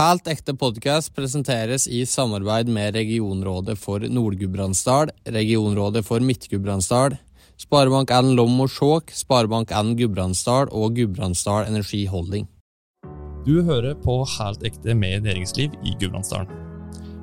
[0.00, 7.18] Helt ekte podkast presenteres i samarbeid med Regionrådet for Nord-Gudbrandsdal, Regionrådet for Midt-Gudbrandsdal,
[7.60, 12.48] Sparebank1 Lom og Skjåk, Sparebank1 Gudbrandsdal og Gudbrandsdal Energi Holding.
[13.44, 16.48] Du hører på Helt ekte med næringsliv i Gudbrandsdalen.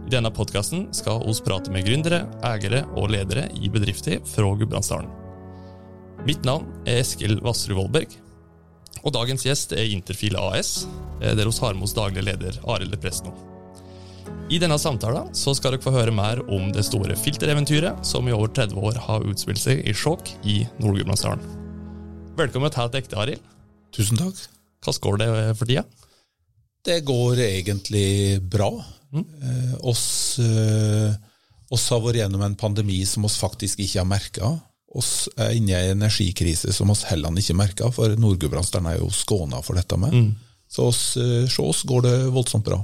[0.06, 5.10] I denne podkasten skal oss prate med gründere, eiere og ledere i bedrifter fra Gudbrandsdalen.
[6.30, 8.20] Mitt navn er Eskil Vassrud Vollberg,
[9.04, 10.88] og dagens gjest er Interfil AS,
[11.22, 13.36] eh, der hos Harmos daglig leder Arild Presno.
[14.48, 18.36] I denne samtalen så skal dere få høre mer om det store filtereventyret som i
[18.36, 21.44] over 30 år har utspilt seg i Skjåk i Nord-Gudbrandsdalen.
[22.38, 23.44] Velkommen til et ekte, Arild.
[23.96, 24.40] Tusen takk.
[24.86, 25.84] Hvordan går det for tida?
[26.88, 28.70] Det går egentlig bra.
[29.12, 29.26] Mm.
[29.44, 31.12] Eh, oss, eh,
[31.72, 34.54] oss, har vært gjennom en pandemi som oss faktisk ikke har merka
[34.96, 39.10] oss er inne i en energikrise som oss heller ikke merker, for Nord-Gudbrandsdalen er jo
[39.14, 40.14] skåna for dette med.
[40.14, 40.30] Mm.
[40.72, 42.80] Så oss, se oss går det voldsomt bra.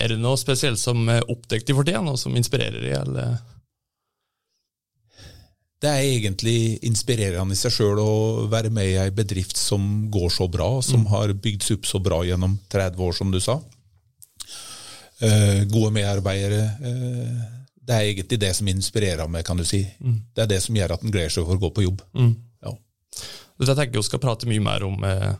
[0.00, 3.40] Er det noe spesielt som er oppdekket for tida, noe som inspirerer deg, eller?
[5.80, 8.14] Det er egentlig inspirerende i seg sjøl å
[8.52, 11.10] være med i ei bedrift som går så bra, som mm.
[11.14, 13.56] har bygd seg opp så bra gjennom 30 år, som du sa.
[15.20, 16.60] Eh, gode medarbeidere.
[16.84, 17.59] Uh,
[17.90, 19.82] det er egentlig det som inspirerer meg, kan du si.
[19.98, 20.20] Mm.
[20.36, 22.04] Det er det som gjør at en gleder seg for å gå på jobb.
[22.14, 22.32] Mm.
[22.62, 22.74] Ja.
[23.58, 25.32] Dette tenker jeg vi skal prate mye mer om eh,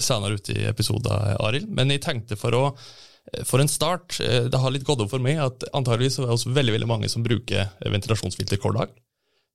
[0.00, 1.68] senere ute i episoden, Arild.
[1.76, 5.12] Men jeg tenkte for å eh, for en start, eh, Det har litt gått opp
[5.12, 8.96] for meg at antageligvis er det veldig, veldig mange som bruker ventilasjonsfilter hver dag,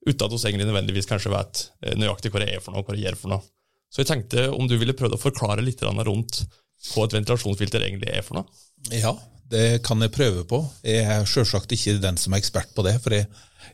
[0.05, 2.93] uten at vi egentlig nødvendigvis kanskje vet eh, nøyaktig hva det er for noe, hva
[2.93, 3.41] det gjør for noe.
[3.89, 6.43] Så jeg tenkte om du ville prøvd å forklare litt rundt
[6.91, 8.64] hva et ventilasjonsfilter egentlig er for noe?
[8.94, 9.16] Ja,
[9.52, 10.61] det kan jeg prøve på.
[10.86, 13.27] Jeg er selvsagt ikke den som er ekspert på det, for jeg,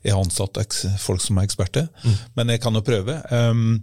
[0.03, 0.59] jeg har ansatt
[1.01, 1.87] folk som er eksperter.
[2.03, 2.17] Mm.
[2.39, 3.17] Men jeg kan jo prøve.
[3.31, 3.79] Um,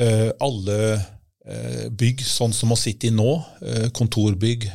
[0.00, 3.30] uh, alle uh, bygg, sånn som vi sitter i nå,
[3.64, 4.70] uh, kontorbygg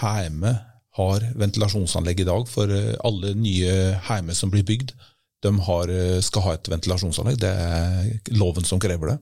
[0.00, 0.52] Hjemme
[0.94, 2.44] har ventilasjonsanlegg i dag.
[2.50, 2.70] For
[3.06, 3.72] alle nye
[4.06, 4.92] hjemme som blir bygd,
[5.42, 5.90] de har,
[6.22, 7.40] skal ha et ventilasjonsanlegg.
[7.42, 9.16] Det er loven som krever det.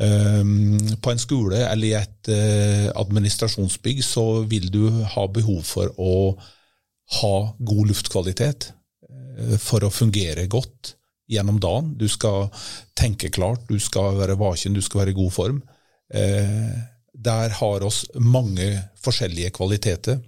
[0.00, 5.92] Ehm, på en skole eller i et eh, administrasjonsbygg så vil du ha behov for
[6.00, 6.14] å
[7.18, 10.94] ha god luftkvalitet eh, for å fungere godt
[11.32, 11.92] gjennom dagen.
[12.00, 12.48] Du skal
[12.98, 15.60] tenke klart, du skal være vaken, du skal være i god form.
[16.12, 16.72] Eh,
[17.12, 18.70] der har oss mange
[19.04, 20.22] forskjellige kvaliteter.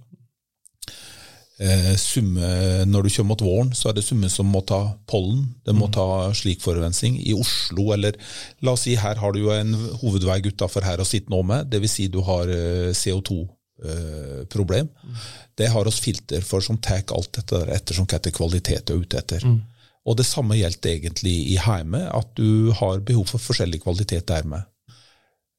[1.55, 2.47] Eh, summe,
[2.83, 5.45] når du kommer mot våren, så er det summe som må ta pollen.
[5.63, 5.93] Det må mm.
[5.95, 7.15] ta slik forurensning.
[7.23, 8.17] I Oslo, eller
[8.59, 9.71] la oss si her har du jo en
[10.01, 11.95] hovedvei utafor her å sitte nå med, dvs.
[11.95, 14.91] Si du har eh, CO2-problem.
[14.91, 15.23] Eh, mm.
[15.55, 19.47] Det har oss filter for som tar alt dette ettersom hva kvalitet er ute etter.
[19.47, 19.61] Mm.
[20.05, 24.67] Og det samme gjelder egentlig i hjemmet, at du har behov for forskjellig kvalitet dermed.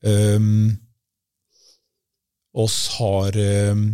[0.04, 0.76] Um,
[2.54, 3.34] oss har
[3.72, 3.88] um,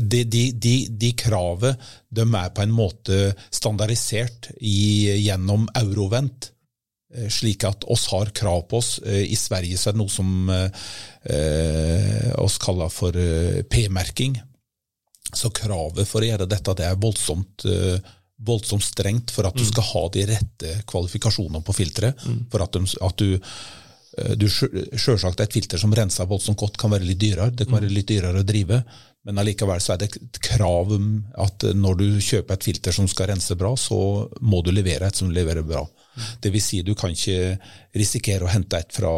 [0.00, 1.78] de, de, de, de kravet
[2.10, 3.18] de er på en måte
[3.54, 6.50] standardisert i, gjennom Eurovent,
[7.14, 8.98] eh, slik at oss har krav på oss.
[9.06, 14.40] Eh, I Sverige så er det noe som eh, oss kaller for eh, P-merking.
[15.30, 17.62] Så kravet for å gjøre dette det er voldsomt,
[18.42, 19.68] voldsomt strengt for at du mm.
[19.68, 22.24] skal ha de rette kvalifikasjonene på filteret.
[22.26, 22.40] Mm.
[22.50, 23.36] For at, de, at du
[24.34, 27.52] du, Selvsagt et filter som renser voldsomt godt, kan være litt dyrere.
[27.54, 27.94] Det kan være mm.
[27.94, 28.80] litt dyrere å drive.
[29.28, 31.08] Men allikevel så er det et krav om
[31.44, 33.98] at når du kjøper et filter som skal rense bra, så
[34.40, 35.82] må du levere et som leverer bra.
[36.40, 37.58] Det vil si, du kan ikke
[37.96, 39.12] risikere å hente et fra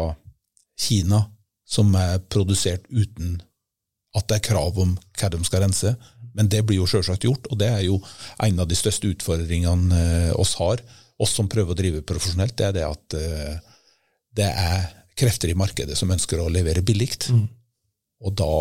[0.79, 1.21] Kina
[1.63, 3.37] som er produsert uten
[4.13, 5.93] at det er krav om hva de skal rense.
[6.33, 7.99] Men det blir jo selvsagt gjort, og det er jo
[8.43, 10.81] en av de største utfordringene eh, oss har,
[11.21, 13.57] oss som prøver å drive profesjonelt, det er det at eh,
[14.33, 14.87] det er
[15.17, 17.11] krefter i markedet som ønsker å levere billig.
[17.29, 17.45] Mm.
[18.25, 18.53] Og da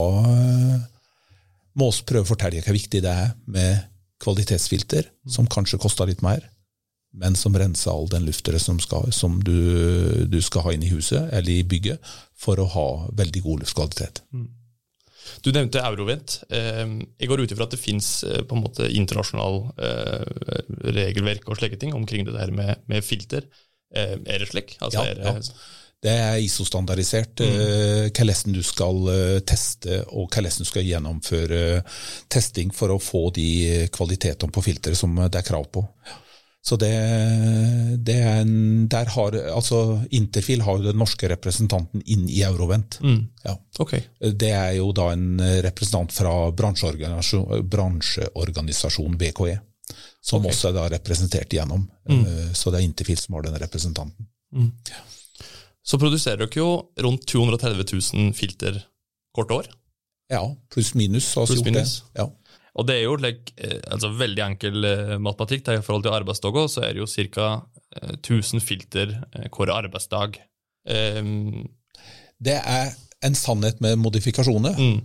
[1.79, 3.89] må vi prøve å fortelle hvor viktig det er med
[4.23, 6.45] kvalitetsfilter, som kanskje koster litt mer,
[7.13, 8.79] men som renser all den lufta som,
[9.13, 12.01] som du, du, skal ha inn i huset eller i bygget,
[12.39, 12.89] for å ha
[13.19, 14.23] veldig god luftkvalitet.
[14.33, 14.49] Mm.
[15.43, 16.39] Du nevnte Eurovent.
[16.51, 16.87] Eh,
[17.21, 18.43] jeg går ut ifra at det finnes eh,
[18.97, 20.65] internasjonal eh,
[20.97, 23.47] regelverk og slike ting omkring det der med, med filter.
[23.93, 24.79] Er det slik?
[24.81, 25.33] Altså, ja, ja.
[26.03, 27.61] Det er ISO-standardisert mm.
[27.63, 31.61] Eh, hvordan du skal eh, teste og hvordan du skal gjennomføre
[32.33, 35.85] testing for å få de kvalitetene på filteret som det er krav på.
[36.63, 36.93] Så det,
[38.07, 43.01] det er en, der har, altså Interfil har jo den norske representanten inn i Eurovent.
[43.03, 43.25] Mm.
[43.43, 43.57] Ja.
[43.83, 44.05] Okay.
[44.23, 49.57] Det er jo da en representant fra bransjeorganisasjonen bransjeorganisasjon BKE,
[50.23, 50.55] som okay.
[50.55, 51.83] også er da representert igjennom.
[52.11, 52.23] Mm.
[52.23, 54.31] Eh, så det er Interfil som har den representanten.
[54.55, 54.71] Mm.
[54.91, 55.03] Ja
[55.85, 56.69] så produserer dere jo
[57.03, 57.85] rundt 230
[58.15, 58.79] 000 filter
[59.37, 59.69] hvert år.
[60.33, 60.43] Ja,
[60.73, 61.35] pluss minus.
[61.35, 61.95] har vi Pluss minus.
[62.15, 62.23] Det.
[62.23, 62.29] Ja.
[62.79, 65.67] Og det er jo like, eh, altså veldig enkel eh, matematikk.
[65.69, 67.49] I forhold til arbeidsdager så er det jo ca.
[68.17, 70.39] 1000 filter eh, hver arbeidsdag.
[70.89, 71.69] Um,
[72.43, 74.75] Det er en sannhet med modifikasjoner.
[74.79, 75.01] mm,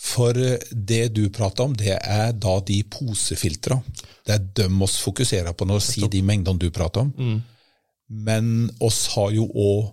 [0.00, 0.32] For
[0.72, 3.80] det du prater om, det er da de posefiltra.
[4.24, 7.10] Det er dem oss fokuserer på når vi sier de mengdene du prater om.
[7.18, 7.42] mm,
[8.08, 9.90] Men oss har jo òg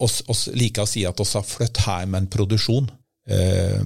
[0.00, 2.90] oss, oss liker å si at oss har flyttet hjem en produksjon.
[3.28, 3.82] Eh,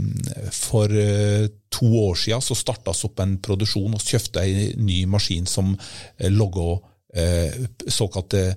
[0.56, 5.02] For eh, to år siden så starta vi opp en produksjon og kjøpte en ny
[5.10, 5.74] maskin som
[6.16, 6.78] logga logger
[7.16, 8.48] eh, såkalte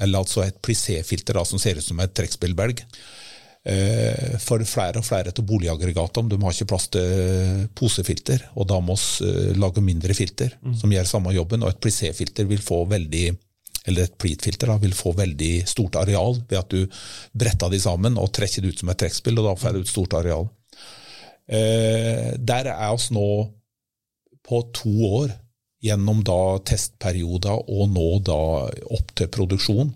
[0.00, 2.82] eller altså et plissé-filter som ser ut som et trekkspillbelg.
[3.68, 8.80] Eh, For flere og flere av boligaggregatene de har ikke plass til posefilter, og da
[8.80, 11.62] må vi lage mindre filter som gjør samme jobben.
[11.62, 13.26] Og et plissé-filter vil få veldig
[13.88, 17.00] eller et plitfilter da, vil få veldig stort areal ved at du
[17.32, 19.92] bretter de sammen og trekker det ut som et trekkspill, og da får du et
[19.92, 20.48] stort areal.
[21.50, 23.28] Eh, der er oss nå
[24.46, 25.32] på to år,
[25.80, 28.40] gjennom da testperioder og nå da
[28.92, 29.94] opp til produksjon,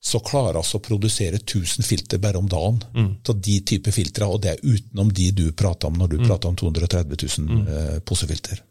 [0.00, 2.78] så klarer vi å produsere 1000 filter bare om dagen.
[3.26, 6.48] Så de type filtre, og det er utenom de du prater om når du prater
[6.48, 8.62] om 230 000 eh, posefilter.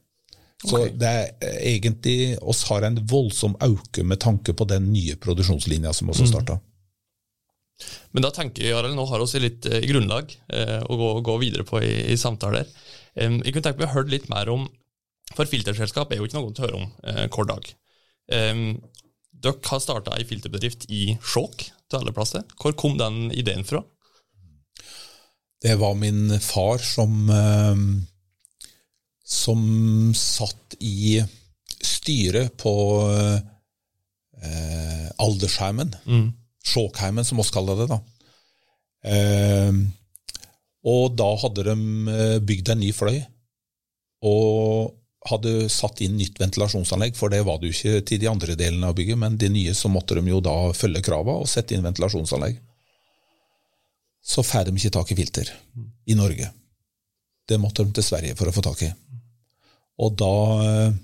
[0.59, 5.15] Så det er eh, egentlig oss har en voldsom auke med tanke på den nye
[5.15, 6.59] produksjonslinja som også starta.
[8.11, 11.37] Men da tenker jeg, Arild, nå har vi litt eh, grunnlag eh, å gå, gå
[11.39, 12.67] videre på i, i samtaler.
[13.15, 14.67] Eh, jeg kunne tenke meg å høre litt mer om
[15.37, 17.71] For filterselskap er jo ikke noe å høre om eh, hver dag.
[18.29, 22.43] Dere har starta ei filterbedrift i Skjåk, til alle plasser.
[22.59, 23.83] Hvor kom den ideen fra?
[25.61, 27.85] Det var min far som eh,
[29.29, 29.61] som
[30.17, 31.19] satt i
[31.85, 32.73] styret på
[34.41, 35.93] eh, Aldersheimen.
[36.05, 36.31] Mm.
[36.65, 37.89] Skjåkheimen, som oss kaller det.
[37.91, 37.99] da.
[39.13, 39.73] Eh,
[40.89, 41.75] og da hadde de
[42.13, 43.19] eh, bygd en ny fløy,
[44.25, 44.95] og
[45.29, 48.89] hadde satt inn nytt ventilasjonsanlegg, for det var det jo ikke til de andre delene
[48.89, 51.85] av bygget, men de nye så måtte de jo da følge krava og sette inn
[51.85, 52.57] ventilasjonsanlegg.
[54.25, 55.51] Så får de ikke tak i filter
[56.09, 56.49] i Norge.
[57.49, 58.89] Det måtte de til Sverige for å få tak i.
[59.99, 60.99] Og da eh,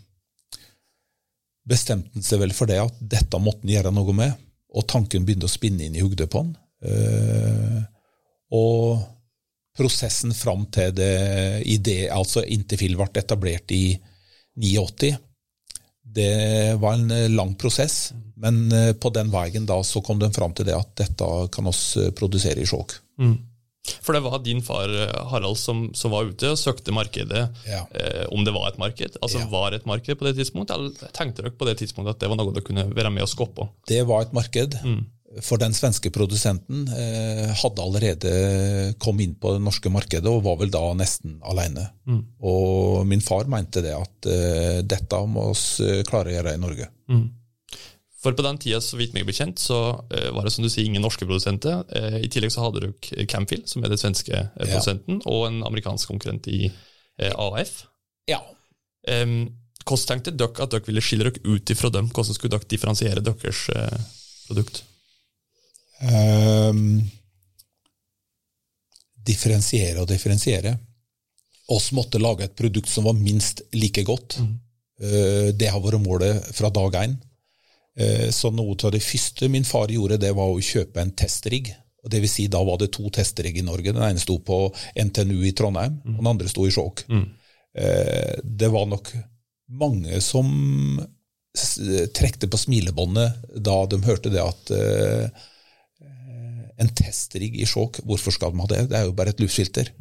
[1.68, 4.46] bestemte han seg vel for det at dette måtte han gjøre noe med,
[4.76, 6.56] og tanken begynte å spinne inn i hodet på han.
[6.86, 7.82] Eh,
[8.56, 9.04] og
[9.76, 11.16] prosessen fram til det
[11.68, 13.98] idé, altså Interfil ble etablert i
[14.56, 15.16] 89,
[16.16, 18.70] det var en eh, lang prosess, men
[19.00, 21.84] på den veien da så kom de fram til det at dette kan oss
[22.16, 22.98] produsere i Skjåk.
[24.02, 27.84] For det var din far eh, Harald som, som var ute og søkte markedet, Ja.
[27.94, 29.18] eh, om det var et marked.
[29.22, 29.50] Altså Ja.
[29.52, 32.40] var et marked på det tidspunktet, eller tenkte dere på det tidspunktet at det var
[32.40, 33.70] noe dere kunne være med og skoppe på?
[33.88, 34.80] Det var et marked.
[35.44, 40.56] For den svenske produsenten eh, hadde allerede kommet inn på det norske markedet og var
[40.62, 41.90] vel da nesten alene.
[42.42, 46.88] Og min far mente det at eh, dette må vi klare å gjøre i Norge.
[48.26, 49.78] For på den tida, så vidt meg bekjent, så
[50.10, 51.84] eh, var det som du sier, ingen norske produsenter.
[51.94, 55.30] Eh, I tillegg så hadde dere Camfield, som er den svenske produsenten, Ja.
[55.30, 57.84] og en amerikansk konkurrent i eh, AF.
[58.32, 58.40] Ja.
[59.06, 59.52] Um,
[59.86, 62.08] hvordan tenkte dere at dere ville skille dere ut ifra dem?
[62.10, 64.00] Hvordan skulle dere differensiere deres eh,
[64.48, 64.82] produkt?
[66.02, 67.06] Um,
[69.30, 70.76] differensiere og differensiere.
[71.74, 74.40] Oss måtte lage et produkt som var minst like godt.
[74.42, 77.16] Eh, det har vært målet fra dag én.
[78.00, 81.74] Eh, så noe av det første min far gjorde, det var å kjøpe en testrigg.
[82.06, 83.94] Det vil si, da var det to testrigg i Norge.
[83.96, 84.68] Den ene sto på
[85.00, 87.08] NTNU i Trondheim, og den andre sto i Skjåk.
[87.10, 87.26] Mm.
[88.46, 89.10] det var nok
[89.68, 90.46] mange som
[92.16, 95.44] trekte på smilebåndet da de hørte det at eh,
[96.82, 98.82] en testrigg i Skjåk, hvorfor skal de ha det?
[98.92, 99.94] Det er jo bare et luftfilter.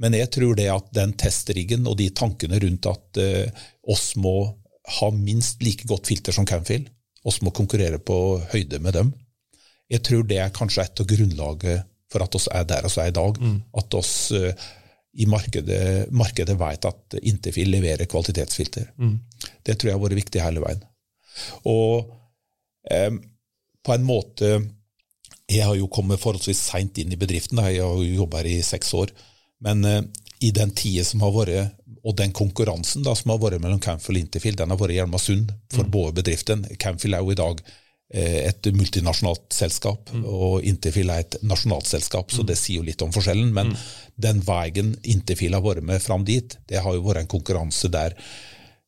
[0.00, 4.56] Men jeg tror det at den testriggen og de tankene rundt at eh, oss må
[5.00, 6.88] ha minst like godt filter som Camfil,
[7.26, 9.12] oss må konkurrere på høyde med dem,
[9.90, 13.10] jeg tror det er kanskje et av grunnlaget for at oss er der oss er
[13.10, 13.38] i dag.
[13.78, 14.68] At oss eh,
[15.18, 18.92] i markedet, markedet vet at Interfil leverer kvalitetsfilter.
[19.66, 20.84] Det tror jeg har vært viktig hele veien.
[21.66, 22.06] Og
[22.90, 23.10] eh,
[23.82, 24.60] på en måte
[25.50, 28.62] Jeg har jo kommet forholdsvis seint inn i bedriften, jeg har jo jobba her i
[28.62, 29.10] seks år.
[29.58, 30.02] Men eh,
[30.46, 34.16] i den tida som har vært, og den konkurransen da, som har vært mellom Camfield
[34.18, 36.76] og Interfield, den har vært hjelma sunn for både bedriftene.
[36.80, 42.32] Camfield er jo i dag eh, et multinasjonalt selskap, og Interfil er et nasjonalt selskap,
[42.32, 43.52] så det sier jo litt om forskjellen.
[43.56, 43.74] Men
[44.20, 48.16] den veien Interfil har vært med fram dit, det har jo vært en konkurranse der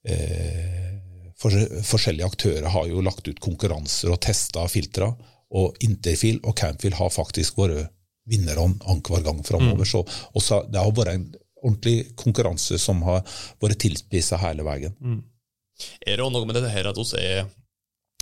[0.08, 0.88] eh,
[1.42, 1.52] for,
[1.84, 5.10] forskjellige aktører har jo lagt ut konkurranser og testa filtra,
[5.52, 7.90] og Interfil og Camfil har faktisk vært
[8.30, 9.84] vinnerne annenhver gang framover.
[9.88, 10.04] Så
[10.38, 11.26] også, det har vært en
[11.62, 13.22] ordentlig konkurranse som har
[13.62, 14.94] vært tilspissa hele veien.
[16.04, 17.46] Er det også noe med dette her at oss er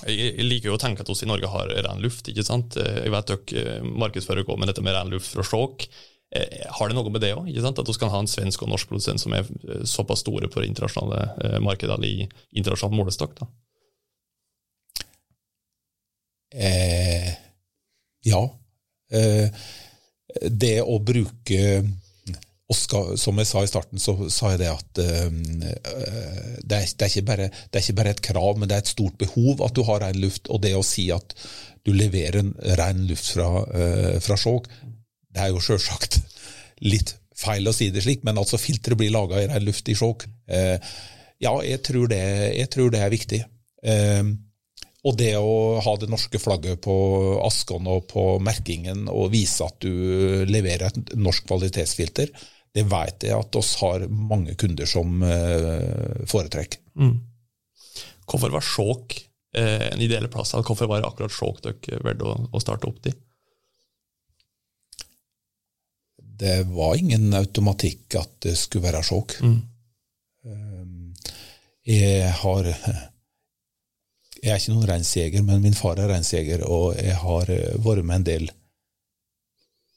[0.01, 2.31] jeg liker jo å tenke at oss i Norge har ren luft.
[2.31, 2.79] ikke sant?
[2.81, 5.85] Jeg vet dere markedsfører går med dette med ren luft fra Skjåk.
[6.79, 7.51] Har det noe med det òg?
[7.53, 9.51] At vi kan ha en svensk og norsk produsent som er
[9.85, 12.15] såpass store på det internasjonale markedet i
[12.57, 13.37] internasjonal målestokk?
[13.43, 13.51] da?
[16.55, 17.31] Eh,
[18.27, 18.41] ja.
[19.13, 19.49] Eh,
[20.51, 21.61] det å bruke
[22.77, 25.31] skal, som jeg sa i starten, så sa jeg det at uh,
[26.63, 28.93] det, er, det, er bare, det, er, ikke bare, et krav, men det er et
[28.93, 30.51] stort behov at du har ren luft.
[30.55, 31.35] Og det å si at
[31.87, 34.69] du leverer en ren luft fra, uh, fra Skjåk,
[35.31, 36.21] det er jo sjølsagt
[36.87, 39.97] litt feil å si det slik, men altså filteret blir laga i ren luft i
[39.99, 40.29] Skjåk.
[40.51, 40.77] Uh,
[41.41, 42.23] ja, jeg tror, det,
[42.55, 43.41] jeg tror, det, er viktig.
[45.09, 46.95] og det å ha det norske flagget på
[47.47, 52.29] askene og på merkingen og vise at du leverer et norsk kvalitetsfilter,
[52.75, 56.79] det vet jeg at oss har mange kunder som uh, foretrekker.
[57.01, 57.17] Mm.
[58.31, 59.17] Hvorfor var Skjåk
[59.57, 60.55] eh, en ideell plass?
[60.55, 63.17] Hvorfor var det akkurat Skjåk dere valgte å, starte opp til?
[66.41, 69.41] Det var ingen automatikk at det skulle være Skjåk.
[69.43, 69.57] Mm.
[70.47, 71.11] Um,
[71.85, 72.69] jeg har
[74.41, 78.07] Jeg er ikke noen reinsjeger, men min far er reinsjeger, og jeg har eh, vært
[78.07, 78.47] med en del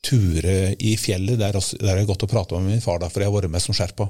[0.03, 1.39] ture i fjellet.
[1.39, 3.53] Der, der har jeg gått og prata med min far, da, for jeg har vært
[3.53, 4.09] med som sherpa.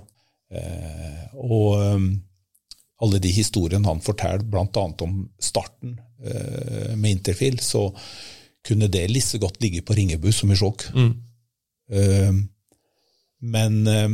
[0.53, 2.07] Eh, og um,
[3.03, 4.85] alle de historiene han forteller, bl.a.
[5.05, 7.89] om starten eh, med Interfil, så
[8.63, 10.87] kunne det lisse godt ligge på Ringebu som i Skjåk.
[10.95, 11.13] Mm.
[11.91, 12.33] Eh,
[13.43, 14.09] men eh,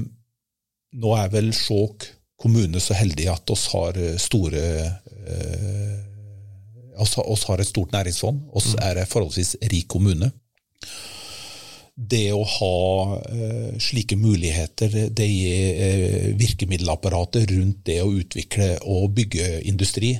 [0.99, 2.07] nå er vel Skjåk
[2.39, 4.61] kommune så heldig at oss har store
[5.27, 5.97] eh,
[6.99, 8.47] oss, oss har et stort næringsfond.
[8.55, 8.79] oss mm.
[8.87, 10.31] er en forholdsvis rik kommune
[11.99, 19.11] det å ha uh, slike muligheter, det gir uh, virkemiddelapparatet rundt det å utvikle og
[19.17, 20.13] bygge industri.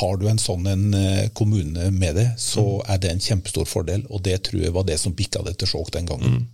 [0.00, 2.90] Har du en sånn en uh, kommune med det, så mm.
[2.92, 4.04] er det en kjempestor fordel.
[4.12, 6.36] Og det tror jeg var det som bikka det til Skjåk den gangen.
[6.36, 6.48] Mm.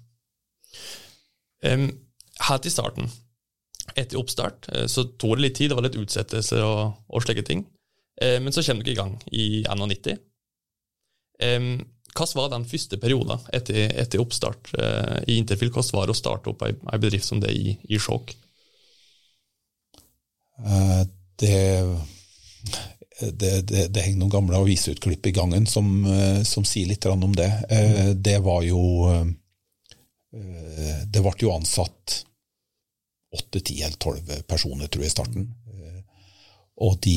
[1.67, 1.89] Um,
[2.47, 3.11] helt i starten,
[3.97, 5.73] etter oppstart, så tok det litt tid.
[5.73, 7.67] Det var litt utsettelser og, og slike ting.
[8.21, 10.21] men så kommer dere i gang i 91.
[11.43, 11.85] Um,
[12.17, 15.71] hva var den første perioden etter, etter oppstart eh, i Interfil?
[15.73, 18.33] Hvordan var det å starte opp ei, bedrift som det i, i Skjåk?
[20.57, 21.05] Uh,
[21.37, 21.57] det,
[23.21, 27.35] det, det, det, henger noen gamle avisutklipp i gangen som, uh, som sier litt om
[27.37, 27.51] det.
[27.71, 28.83] Uh, det var jo
[30.37, 32.23] Det ble jo ansatt
[33.33, 35.47] åtte, ti eller tolv personer, tror jeg, i starten.
[36.85, 37.17] Og de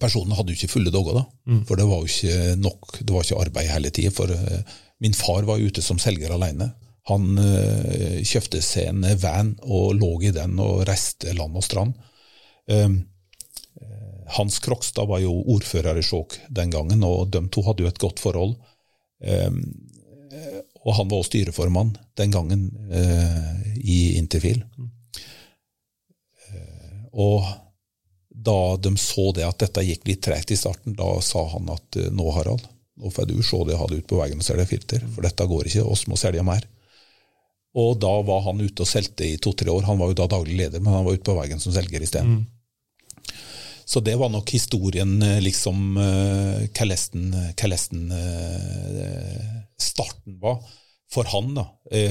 [0.00, 1.24] Personene hadde jo ikke fulle dager, da.
[1.50, 1.60] Mm.
[1.68, 4.12] For det var jo ikke nok, det var ikke arbeid hele tida.
[4.14, 6.70] For uh, min far var ute som selger alene.
[7.10, 11.98] Han uh, kjøpte seg en van og lå i den og reiste land og strand.
[12.70, 13.02] Um,
[14.34, 18.00] Hans Krokstad var jo ordfører i Skjåk den gangen, og de to hadde jo et
[18.00, 18.56] godt forhold.
[19.20, 19.60] Um,
[20.84, 24.64] og han var også styreformann den gangen uh, i Interfil.
[24.78, 24.90] Mm.
[27.14, 27.44] og
[28.44, 32.00] da de så det at dette gikk litt tregt i starten, da sa han at
[32.00, 32.66] eh, nå, Harald,
[33.00, 35.50] nå får du se det, jeg hadde ut på veien og selge filter, for dette
[35.50, 36.66] går ikke, oss må selge mer.
[37.74, 39.82] Og da var han ute og solgte i to-tre år.
[39.88, 42.36] Han var jo da daglig leder, men han var ute på veien som selger isteden.
[42.36, 42.44] Mm.
[43.84, 50.62] Så det var nok historien, eh, liksom hvordan uh, starten var.
[51.10, 51.66] For han, da.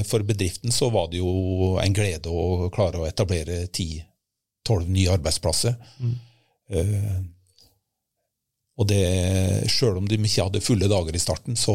[0.08, 4.04] For bedriften så var det jo en glede å klare å etablere ti
[4.66, 5.76] tolv nye arbeidsplasser.
[6.00, 6.14] Mm.
[6.74, 7.18] Uh,
[8.80, 9.02] og det,
[9.70, 11.74] Sjøl om de ikke hadde fulle dager i starten, så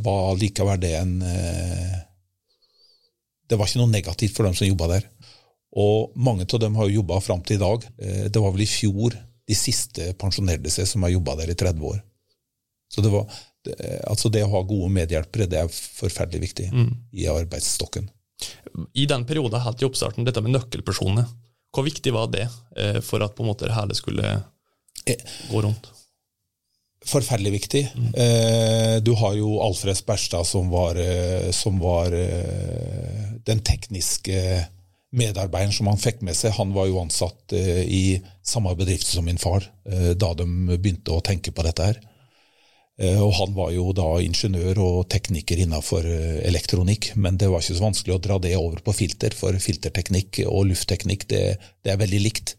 [0.00, 1.98] var likevel det en uh,
[3.50, 5.08] Det var ikke noe negativt for dem som jobba der.
[5.80, 7.84] Og mange av dem har jo jobba fram til i dag.
[8.00, 9.18] Uh, det var vel i fjor
[9.50, 12.00] de siste pensjonerte seg som har jobba der i 30 år.
[12.90, 13.26] Så det, var,
[13.66, 13.76] det,
[14.10, 16.90] altså det å ha gode medhjelpere det er forferdelig viktig mm.
[17.22, 18.08] i arbeidsstokken.
[18.98, 21.28] I den perioden helt i oppstarten, dette med nøkkelpersoner,
[21.74, 22.46] hvor viktig var det
[22.76, 24.26] eh, for at på en måte det hele skulle
[25.06, 25.90] eh, gå rundt?
[27.06, 27.84] Forferdelig viktig.
[27.96, 28.10] Mm.
[28.24, 30.98] Eh, du har jo Alfred Sperstad, som var,
[31.56, 32.12] som var
[33.46, 34.66] den tekniske
[35.16, 36.52] medarbeideren som han fikk med seg.
[36.58, 39.64] Han var jo ansatt i samme bedrift som min far
[40.14, 40.46] da de
[40.76, 41.98] begynte å tenke på dette her.
[43.00, 47.62] Eh, og han var jo da ingeniør og tekniker innenfor eh, elektronikk, men det var
[47.62, 51.44] ikke så vanskelig å dra det over på filter, for filterteknikk og luftteknikk det,
[51.80, 52.58] det er veldig likt.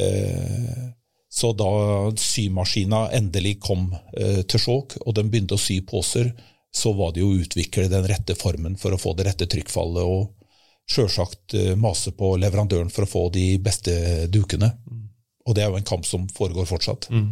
[0.00, 0.88] Eh,
[1.30, 1.70] så da
[2.18, 6.32] symaskina endelig kom til Skjåk, og de begynte å sy poser,
[6.74, 10.02] så var det jo å utvikle den rette formen for å få det rette trykkfallet,
[10.02, 13.94] og sjølsagt mase på leverandøren for å få de beste
[14.34, 14.72] dukene.
[14.90, 15.04] Mm.
[15.46, 17.06] Og det er jo en kamp som foregår fortsatt.
[17.14, 17.30] Mm.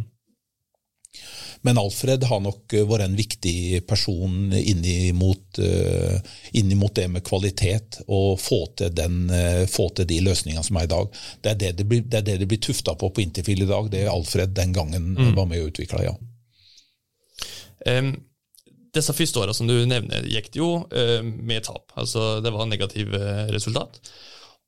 [1.61, 4.85] Men Alfred har nok eh, vært en viktig person inn
[5.17, 5.59] mot,
[6.55, 10.79] inn mot det med kvalitet, og få til, den, uh, få til de løsningene som
[10.79, 11.19] er i dag.
[11.43, 13.91] Det er det det blir, det, det blir tufta på på Interfil i dag.
[13.91, 15.35] Det Alfred den gangen mm.
[15.35, 16.15] var med og utvikla, ja.
[17.87, 18.15] Um,
[18.95, 21.91] disse første åra som du nevner, gikk det jo uh, med tap.
[21.99, 23.21] Altså Det var negative
[23.53, 24.01] resultat.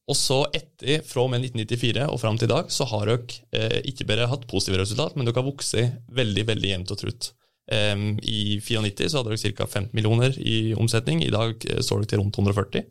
[0.09, 3.37] Og så etter, fra og med 1994 og fram til i dag, så har dere
[3.53, 5.77] eh, ikke bare hatt positive resultat, men dere har vokst
[6.11, 7.31] veldig veldig jevnt og trutt.
[7.71, 9.67] Um, I 94 så hadde dere ca.
[9.67, 11.21] 15 millioner i omsetning.
[11.23, 12.87] I dag eh, står dere til rundt 140.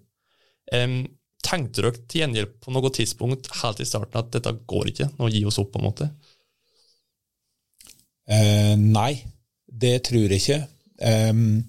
[0.73, 1.01] Um,
[1.45, 5.29] tenkte dere til gjengjeld på noe tidspunkt helt i starten at dette går ikke, nå
[5.33, 5.73] gi oss opp?
[5.75, 6.09] på en måte?
[8.31, 9.13] Uh, nei,
[9.67, 10.61] det tror jeg ikke.
[11.01, 11.65] Um,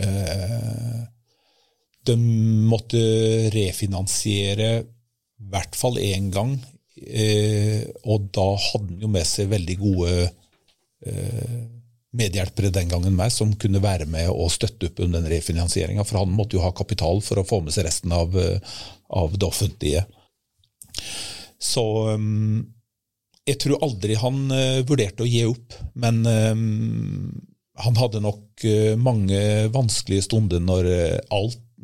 [0.00, 1.02] uh,
[2.08, 2.16] de
[2.68, 3.00] måtte
[3.54, 6.56] refinansiere i hvert fall én gang.
[6.94, 11.56] Eh, og da hadde han jo med seg veldig gode eh,
[12.14, 16.06] medhjelpere den gangen meg, som kunne være med og støtte opp under den refinansieringa.
[16.06, 18.78] For han måtte jo ha kapital for å få med seg resten av, eh,
[19.10, 20.04] av det offentlige.
[21.64, 21.82] Så
[23.48, 24.36] jeg tror aldri han
[24.84, 28.66] vurderte å gi opp, men han hadde nok
[29.00, 29.40] mange
[29.72, 31.14] vanskelige stunder når uh,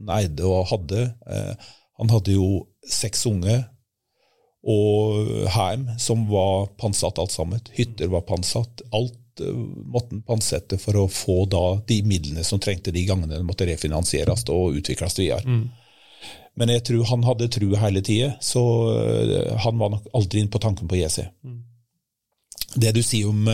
[0.00, 1.06] alt eide og hadde.
[1.26, 1.68] Eh,
[2.00, 3.60] han hadde jo seks unge
[4.60, 7.60] og heim som var pantsatt alt sammen.
[7.76, 8.82] Hytter var pantsatt.
[8.92, 13.38] Alt eh, måtte han pantsette for å få da de midlene som trengte de gangene
[13.38, 15.44] det måtte refinansieres og utvikles videre.
[15.44, 15.68] Mm.
[16.60, 20.52] Men jeg tror han hadde tru hele tida, så eh, han var nok aldri inn
[20.52, 21.22] på tanken på JC.
[21.44, 21.60] Mm.
[22.80, 23.46] Det du sier om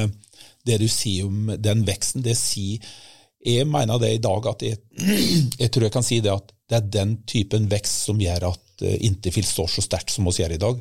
[0.67, 2.83] det du sier om den veksten, det sier
[3.47, 4.81] jeg mener det i dag at jeg,
[5.63, 8.63] jeg, tror jeg kan si det at det er den typen vekst som gjør at
[8.77, 10.81] Interfield Interfil står så sterkt som oss gjør i dag.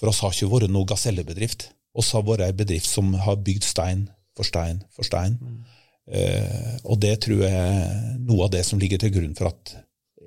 [0.00, 1.68] For oss har ikke vært noen gasellebedrift.
[1.94, 5.36] Oss har vært en bedrift som har bygd stein for stein for stein.
[5.40, 5.58] Mm.
[6.14, 9.74] Eh, og det tror jeg er noe av det som ligger til grunn for at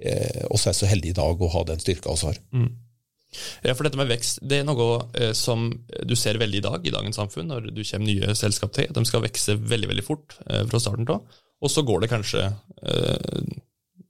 [0.02, 2.40] eh, oss er så heldige i dag å ha den styrka oss har.
[2.56, 2.70] Mm.
[3.66, 5.68] Ja, for dette med vekst det er noe eh, som
[6.08, 8.90] du ser veldig i dag i dagens samfunn, når du kommer nye selskap til.
[8.94, 12.44] De skal vokse veldig veldig fort eh, fra starten av og så går det kanskje
[12.84, 13.42] eh,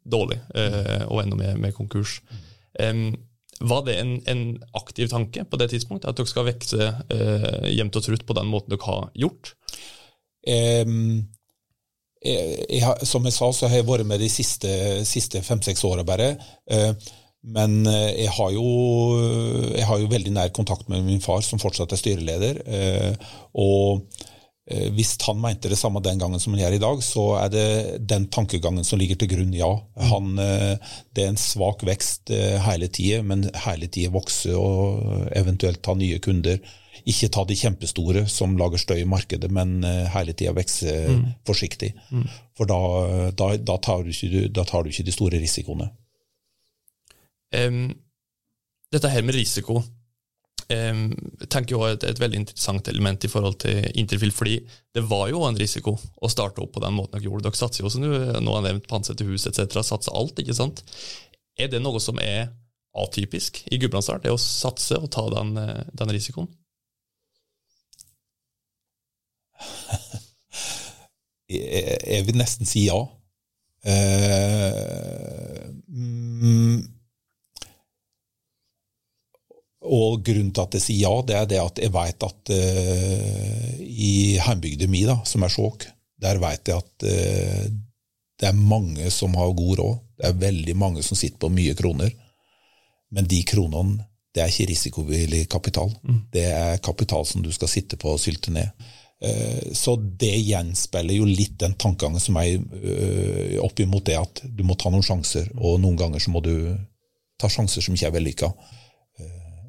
[0.08, 2.20] dårlig eh, og enda mer med konkurs.
[2.80, 3.16] Um,
[3.60, 4.44] var det en, en,
[4.78, 8.52] aktiv tanke på det tidspunktet, at dere skal vokse eh, jevnt og trutt på den
[8.52, 9.54] måten dere har gjort?
[10.48, 11.26] Um,
[12.22, 14.70] jeg, jeg, som jeg sa, så har jeg vært med de siste,
[15.10, 16.36] siste fem-seks åra bare.
[16.70, 16.94] Uh,
[17.48, 18.70] men eh, jeg har, jo,
[19.72, 22.62] jeg har, jo, veldig nær kontakt med min far, som fortsatt er styreleder.
[22.68, 24.28] Uh, og
[24.68, 27.68] hvis han mente det samme den gangen som han gjør i dag, så er det
[28.04, 29.70] den tankegangen som ligger til grunn, ja.
[30.10, 35.30] Han, eh, det er en svak vekst eh, hele tida, men hele tida vokse og
[35.40, 36.60] eventuelt ta nye kunder.
[37.08, 39.80] Ikke ta de kjempestore som lager støy i markedet, men
[40.12, 41.24] hele tida vokse mm.
[41.48, 41.94] forsiktig.
[42.12, 42.26] Mm.
[42.58, 42.82] For da,
[43.40, 45.88] da, da, tar ikke, da, tar du ikke, de store risikoene.
[47.56, 47.86] Um,
[48.92, 49.80] dette her med risiko
[50.68, 54.58] jeg tenker jo et, et veldig interessant element i forhold til Interfil, fordi
[54.96, 57.46] det var jo en risiko å starte opp på den måten dere gjorde.
[57.48, 60.58] Dere satser jo, som du nå har nevnt, panser til hus etc., satser alt, ikke
[60.58, 60.84] sant?
[61.58, 62.52] Er det noe som er
[62.98, 65.56] atypisk i Gudbrandsdalen, det å satse og ta den,
[65.96, 66.50] den risikoen?
[71.48, 73.00] jeg, vil nesten si ja.
[73.88, 76.97] Uh, mm,
[79.88, 83.80] og grunnen til at jeg sier ja, det er det at jeg vet at uh,
[83.84, 85.88] i heimbygda mi, som er Skjåk,
[86.22, 87.64] der vet jeg at uh,
[88.38, 89.98] det er mange som har god råd.
[90.18, 92.12] Det er veldig mange som sitter på mye kroner.
[93.14, 94.04] Men de kronene,
[94.36, 95.90] det er ikke risikovillig kapital.
[96.04, 96.20] Mm.
[96.34, 98.70] Det er kapital som du skal sitte på og sylte ned.
[99.24, 102.60] Uh, så det gjenspeiler jo litt den tankegangen som er
[103.58, 106.54] opp oppimot det at du må ta noen sjanser, og noen ganger så må du
[107.42, 108.52] ta sjanser som ikke er vellykka.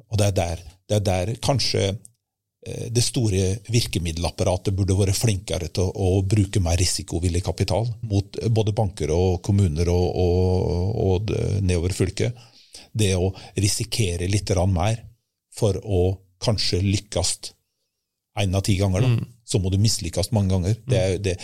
[0.09, 5.69] Og det er der, det er der kanskje eh, det store virkemiddelapparatet burde vært flinkere
[5.73, 11.35] til å, å bruke mer risikovillig kapital mot både banker og kommuner og, og, og
[11.61, 12.47] nedover fylket.
[12.91, 15.05] Det å risikere litt mer
[15.55, 16.03] for å
[16.41, 17.33] kanskje lykkes
[18.39, 19.03] én av ti ganger.
[19.03, 19.07] Da.
[19.07, 19.27] Mm.
[19.45, 20.77] Så må du mislykkes mange ganger.
[20.87, 21.35] Det er, det,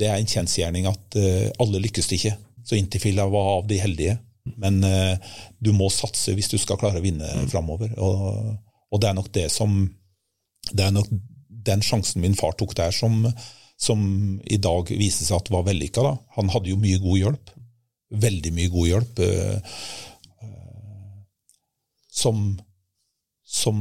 [0.00, 2.34] det er en kjensgjerning at uh, alle lykkes ikke.
[2.64, 4.18] Så Interfila var av de heldige.
[4.60, 7.48] Men uh, du må satse hvis du skal klare å vinne mm.
[7.52, 7.92] framover.
[8.00, 8.54] Og,
[8.90, 9.82] og, det er nok det som
[10.70, 11.08] Det er nok
[11.64, 13.26] den sjansen min far tok der, som,
[13.80, 14.02] som
[14.48, 16.04] i dag viser seg at var vellykka.
[16.04, 16.14] Da.
[16.38, 17.52] Han hadde jo mye god hjelp.
[18.22, 19.22] Veldig mye god hjelp.
[19.26, 19.76] Eh,
[20.42, 21.20] eh,
[22.10, 22.58] som
[23.50, 23.78] som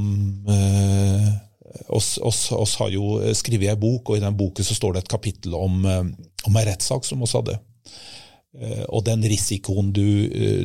[0.50, 1.28] eh,
[1.94, 5.04] oss, oss, oss, har jo skrevet ei bok, og i den boken så står det
[5.04, 7.54] et kapittel om, om ei rettssak som oss hadde.
[8.90, 10.06] Og den risikoen du,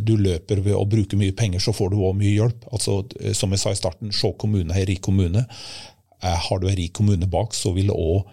[0.01, 2.63] du, løper ved å bruke mye penger, så får du òg mye hjelp.
[2.73, 3.03] Altså,
[3.37, 5.43] Som jeg sa i starten, se kommune er rik kommune.
[6.25, 8.25] Har du en rik kommune bak, så vil òg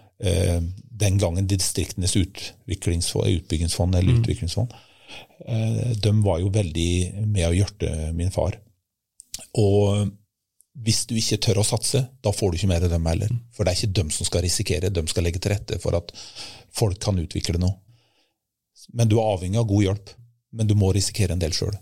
[1.02, 4.20] den gangen distriktenes utbyggingsfond, eller mm.
[4.20, 4.74] utviklingsfond,
[5.46, 6.92] eh, de var jo veldig
[7.26, 8.58] med å hjerte min far.
[9.58, 10.10] Og
[10.82, 13.32] hvis du ikke tør å satse, da får du ikke mer av dem heller.
[13.52, 16.14] For det er ikke dem som skal risikere, de skal legge til rette for at
[16.72, 17.76] folk kan utvikle noe.
[18.88, 20.14] Men du er avhengig av god hjelp.
[20.52, 21.76] Men du må risikere en del sjøl.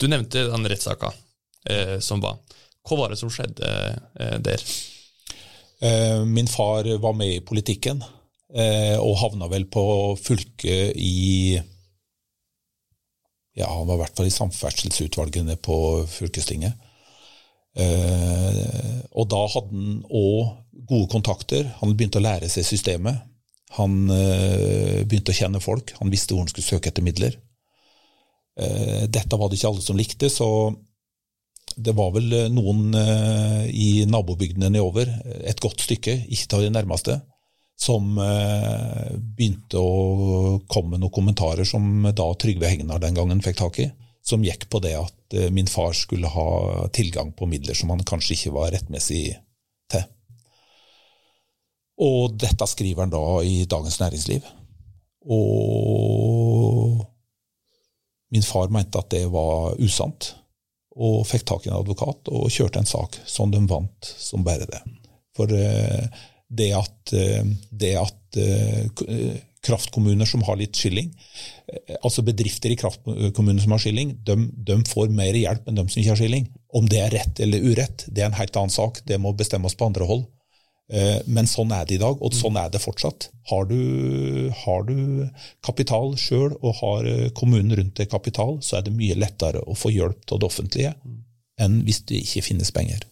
[0.00, 1.12] Du nevnte den rettssaka
[1.68, 2.38] eh, som var.
[2.86, 4.64] Hva var det som skjedde eh, der?
[5.80, 8.02] Eh, min far var med i politikken
[8.54, 9.84] eh, og havna vel på
[10.20, 11.60] fylket i
[13.56, 15.76] Ja, han var i hvert fall i samferdselsutvalgene på
[16.08, 16.76] fylkestinget.
[17.76, 21.68] Eh, og da hadde han òg gode kontakter.
[21.80, 23.20] Han begynte å lære seg systemet.
[23.78, 25.92] Han begynte å kjenne folk.
[26.00, 27.36] Han visste hvor han skulle søke etter midler.
[28.58, 30.48] Dette var det ikke alle som likte, så
[31.76, 35.10] det var vel eh, noen eh, i nabobygdene nedover,
[35.46, 37.20] et godt stykke, ikke til de nærmeste,
[37.80, 43.60] som eh, begynte å komme med noen kommentarer som da Trygve Hegnar den gangen fikk
[43.62, 43.90] tak i,
[44.26, 48.34] som gikk på det at min far skulle ha tilgang på midler som han kanskje
[48.36, 49.38] ikke var rettmessig til.
[52.00, 54.46] Og dette skriver han da i Dagens Næringsliv.
[55.30, 57.00] Og
[58.30, 60.34] min far mente at det var usant
[61.00, 64.66] og fikk tak i en advokat og kjørte en sak som de vant som bare
[64.70, 64.80] det.
[65.36, 66.08] For eh,
[66.50, 71.10] det at, eh, det at eh, kraftkommuner som har litt skilling,
[72.00, 76.00] altså bedrifter i kraftkommuner som har skilling, de, de, får mer hjelp enn de som
[76.00, 76.46] ikke har skilling.
[76.74, 79.02] Om det er rett eller urett, det er en helt annen sak.
[79.06, 80.24] Det må bestemmes på andre hold.
[80.90, 83.28] Eh, men sånn er det i dag, og sånn er det fortsatt.
[83.50, 85.28] Har du, har du
[85.62, 89.76] kapital sjøl og har eh, kommunen rundt deg kapital, så er det mye lettere å
[89.78, 90.94] få hjelp av det offentlige
[91.60, 93.04] enn hvis det ikke finnes penger.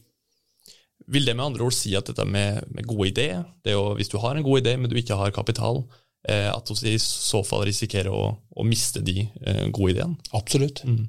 [1.08, 4.34] Vil det med andre ord si at dette med, med gode ideer, hvis du har
[4.36, 5.84] en god idé, men du ikke har kapital,
[6.26, 9.28] eh, at du i så fall risikerer å, å miste de
[9.70, 10.18] gode ideene?
[10.36, 10.82] Absolutt.
[10.88, 11.06] Mm.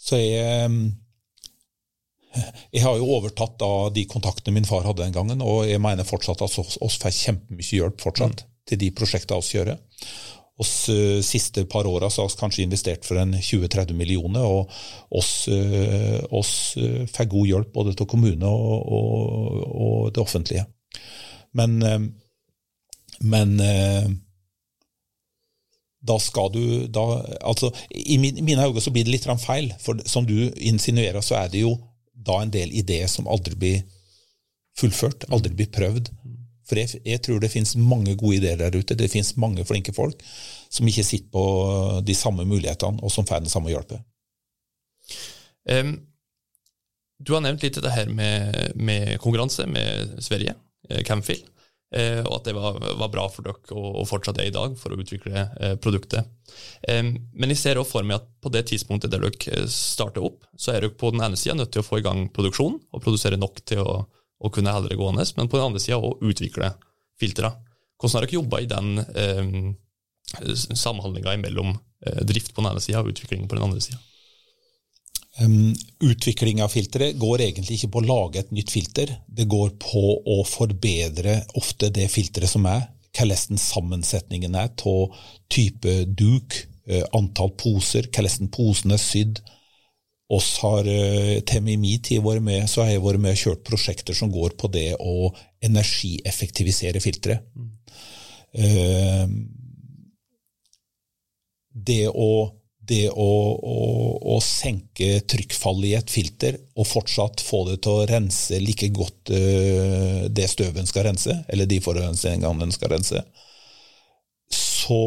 [0.00, 0.72] Så jeg
[2.70, 6.06] jeg har jo overtatt da de kontaktene min far hadde den gangen, og jeg mener
[6.06, 8.52] fortsatt at oss, får kjempemye hjelp fortsatt mm.
[8.70, 9.72] til de prosjektene vi gjør.
[10.60, 14.70] Oss uh, siste par åra har vi kanskje investert for en 20-30 millioner, og
[15.16, 20.66] oss, uh, oss uh, får god hjelp både til kommune og, og, og det offentlige.
[21.56, 21.80] Men,
[23.26, 23.56] men
[26.00, 27.02] da skal du da,
[27.42, 31.50] altså, I mine øyne så blir det litt feil, for som du insinuerer, så er
[31.50, 31.74] det jo
[32.26, 33.80] da en del ideer som aldri blir
[34.78, 36.12] fullført, aldri blir prøvd.
[36.68, 38.94] For jeg, jeg tror det finnes mange gode ideer der ute.
[38.94, 40.22] Det finnes mange flinke folk
[40.70, 41.44] som ikke sitter på
[42.06, 44.04] de samme mulighetene, og som får den samme hjelpen.
[45.66, 45.96] Um,
[47.20, 50.54] du har nevnt litt dette her med, med konkurranse med Sverige,
[50.88, 51.08] Camfield.
[51.08, 51.42] Camfil.
[51.90, 54.76] Eh, og at det var, var, bra for dere og, og fortsatt er i dag
[54.78, 56.28] for å utvikle eh, produktet.
[56.86, 60.44] Eh, men jeg ser også for meg at på det tidspunktet der dere starter opp,
[60.54, 63.02] så er dere på den ene sida nødt til å få i gang produksjon og
[63.02, 66.70] produsere nok til å, å kunne holde gående, men på den andre sida å utvikle
[67.20, 67.50] filtre.
[67.98, 69.74] Hvordan har dere jobba i den
[70.78, 71.74] samhandlinga mellom
[72.24, 73.98] drift på den ene sida og utvikling på den andre sida?
[75.40, 75.74] Um,
[76.04, 79.12] utvikling av filteret går egentlig ikke på å lage et nytt filter.
[79.24, 82.90] Det går på å forbedre ofte det filteret som er.
[83.16, 85.16] Hvordan sammensetningen er av
[85.50, 86.58] type duk,
[86.90, 89.40] uh, antall poser, hvordan posen er sydd.
[90.30, 93.64] Oss har uh, til min tid vært med, så har jeg vært med og kjørt
[93.66, 95.32] prosjekter som går på det å
[95.64, 97.48] energieffektivisere filteret.
[97.56, 97.72] Mm.
[98.60, 99.26] Uh,
[101.70, 102.59] det å
[102.90, 103.80] det å, å,
[104.34, 109.32] å, senke trykkfallet i et filter og fortsatt få det til å rense like godt
[109.32, 113.22] uh, det støvet en skal rense, eller de forurensningene en skal rense,
[114.50, 115.02] så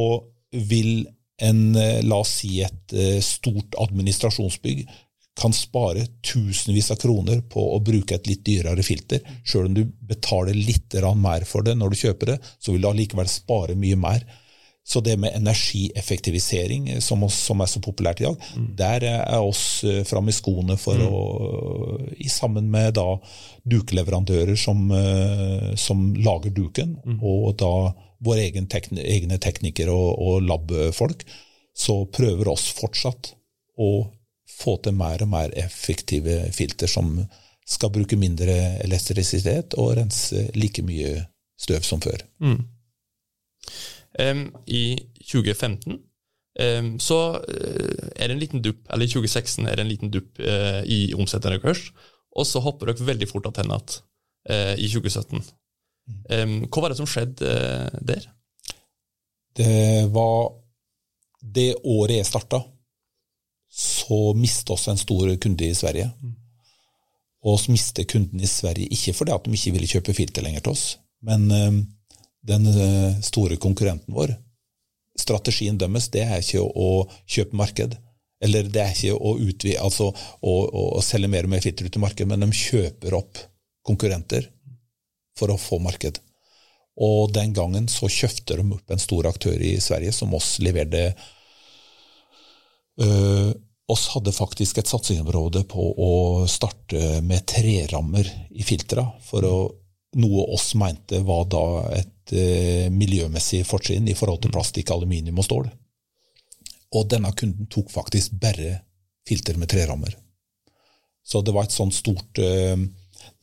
[0.72, 1.06] vil
[1.44, 4.86] en, uh, la oss si et uh, stort administrasjonsbygg,
[5.34, 9.24] kan spare tusenvis av kroner på å bruke et litt dyrere filter.
[9.42, 12.90] Sjøl om du betaler litt mer for det når du kjøper det, så vil du
[12.92, 14.28] allikevel spare mye mer.
[14.84, 18.66] Så det med energieffektivisering, som, som er så populært i dag, mm.
[18.78, 21.06] der er oss uh, framme i skoene for mm.
[21.08, 21.22] å,
[22.20, 23.06] i sammen med da
[23.64, 24.90] dukeleverandører som,
[25.80, 27.22] som lager duken, mm.
[27.24, 27.72] og da
[28.24, 31.24] våre egen tekn egne teknikere og, og labfolk,
[31.74, 33.34] så prøver oss fortsatt
[33.80, 33.90] å
[34.54, 37.16] få til mer og mer effektive filter som
[37.66, 41.16] skal bruke mindre elektrisitet og rense like mye
[41.60, 42.26] støv som før.
[42.44, 42.60] Mm.
[44.14, 44.84] I
[45.26, 45.98] 2015
[46.60, 50.14] um, så uh, er det en liten dupp, eller i 2016 er det en liten
[50.14, 51.88] dupp uh, i omsettende kurs,
[52.34, 55.42] og så hopper dere veldig fort til igjen uh, i 2017.
[56.30, 57.56] Um, hva var det som skjedde
[58.04, 58.28] der?
[59.56, 60.54] Det var
[61.44, 62.62] det året jeg starta,
[63.74, 66.12] så mistet oss en stor kunde i Sverige.
[67.44, 70.64] Og så mistet kunden i Sverige ikke fordi at de ikke ville kjøpe filter lenger
[70.64, 70.86] til oss,
[71.26, 71.50] men
[72.48, 74.36] den eh, store konkurrenten vår.
[75.20, 77.96] Strategien deres det er ikke å kjøpe marked,
[78.44, 80.10] eller det er ikke å, utvide, altså,
[80.42, 80.54] å,
[80.98, 83.40] å selge mer og mer filter ut i markedet, men de kjøper opp
[83.88, 84.50] konkurrenter
[85.40, 86.20] for å få marked.
[87.04, 91.08] Og den gangen så kjøpte de opp en stor aktør i Sverige som oss leverte
[93.02, 93.54] øh,
[93.92, 96.12] oss hadde faktisk et satsingsområde på å
[96.50, 99.56] starte med trerammer i filtra, for å,
[100.20, 101.64] noe oss mente var da
[101.98, 104.56] et eh, miljømessig fortrinn i forhold til mm.
[104.58, 105.70] plastikk, aluminium og stål.
[106.94, 108.78] Og denne kunden tok faktisk bare
[109.28, 110.14] filter med trerammer.
[111.24, 112.78] Så det var et sånt stort eh,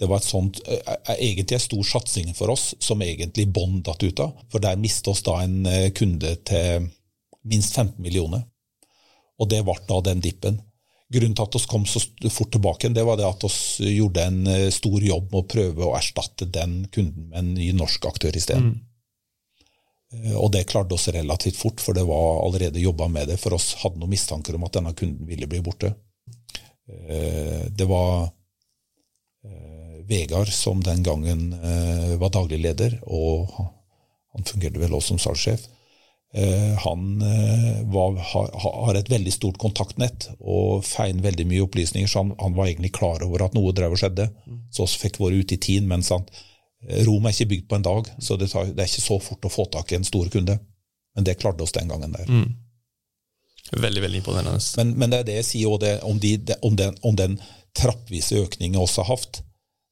[0.00, 4.02] det var et sånt, eh, egentlig en stor satsing for oss, som egentlig bånd datt
[4.02, 4.32] ut av.
[4.52, 6.88] For der mistet oss da en eh, kunde til
[7.44, 8.46] minst 15 millioner.
[9.40, 10.60] Og det ble da den dippen.
[11.10, 13.46] Grunnen til at vi kom så fort tilbake, det var det at
[13.80, 17.48] vi gjorde en eh, stor jobb med å prøve å erstatte den kunden med en
[17.56, 18.68] ny norsk aktør isteden.
[18.70, 20.28] Mm.
[20.30, 23.40] Eh, og det klarte oss relativt fort, for det var allerede jobba med det.
[23.42, 25.96] For oss hadde noen mistanker om at denne kunden ville bli borte.
[26.90, 28.30] Eh, det var
[30.10, 31.52] Vegard som den gangen
[32.20, 33.48] var daglig leder, og
[34.34, 35.62] han fungerte vel også som salgssjef.
[36.32, 38.18] Eh, han eh, var,
[38.54, 42.92] har et veldig stort kontaktnett og fein veldig mye opplysninger, så han, han, var egentlig
[42.94, 44.28] klar over at noe drev og skjedde.
[44.46, 44.60] Mm.
[44.70, 45.88] Så vi fikk vært ute i tid.
[45.90, 46.30] Men sant,
[46.86, 49.18] eh, Rom er ikke bygd på en dag, så det, tar, det, er ikke så
[49.22, 50.60] fort å få tak i en stor kunde.
[51.18, 52.30] Men det klarte oss den gangen der.
[52.30, 52.46] Mm.
[53.82, 54.62] Veldig veldig imponerende.
[54.78, 57.38] Men, men, det er det jeg sier det, om, de, om, den, om den
[57.76, 59.44] trappvise økningen vi også har hatt.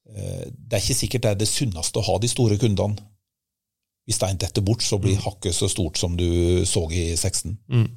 [0.09, 2.97] Det er ikke sikkert det er det sunneste å ha de store kundene
[4.09, 5.25] hvis stein detter bort, så blir mm.
[5.27, 7.59] hakket så stort som du så i 16.
[7.69, 7.89] Mm.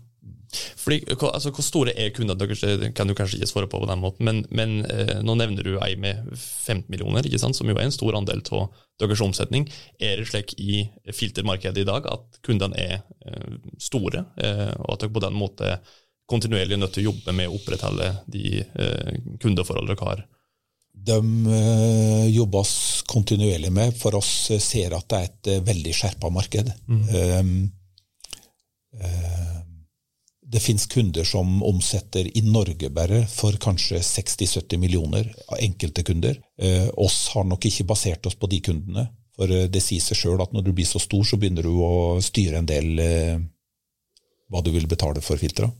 [0.52, 2.60] Fordi, altså, Hvor store er kundene deres?
[2.60, 5.64] Det kan du kanskje ikke svare på på den måten, men, men eh, nå nevner
[5.64, 8.68] du ei med 15 millioner, ikke sant, som jo er en stor andel av
[9.00, 9.70] deres omsetning.
[10.00, 15.06] Er det slik i filtermarkedet i dag at kundene er eh, store, eh, og at
[15.06, 15.80] dere på den måten
[16.32, 20.28] kontinuerlig er nødt til å jobbe med å opprettholde de eh, kundeforholdene dere har?
[20.94, 25.94] De uh, jobbes kontinuerlig med, for oss uh, ser at det er et uh, veldig
[25.96, 26.74] skjerpa marked.
[26.88, 27.06] Mm.
[27.42, 27.54] Um,
[30.52, 36.36] det finnes kunder som omsetter i Norge bare for kanskje 60-70 millioner, enkelte kunder.
[37.00, 40.52] oss har nok ikke basert oss på de kundene, for det sier seg sjøl at
[40.52, 43.00] når du blir så stor, så begynner du å styre en del
[44.52, 45.72] hva du vil betale for filtra.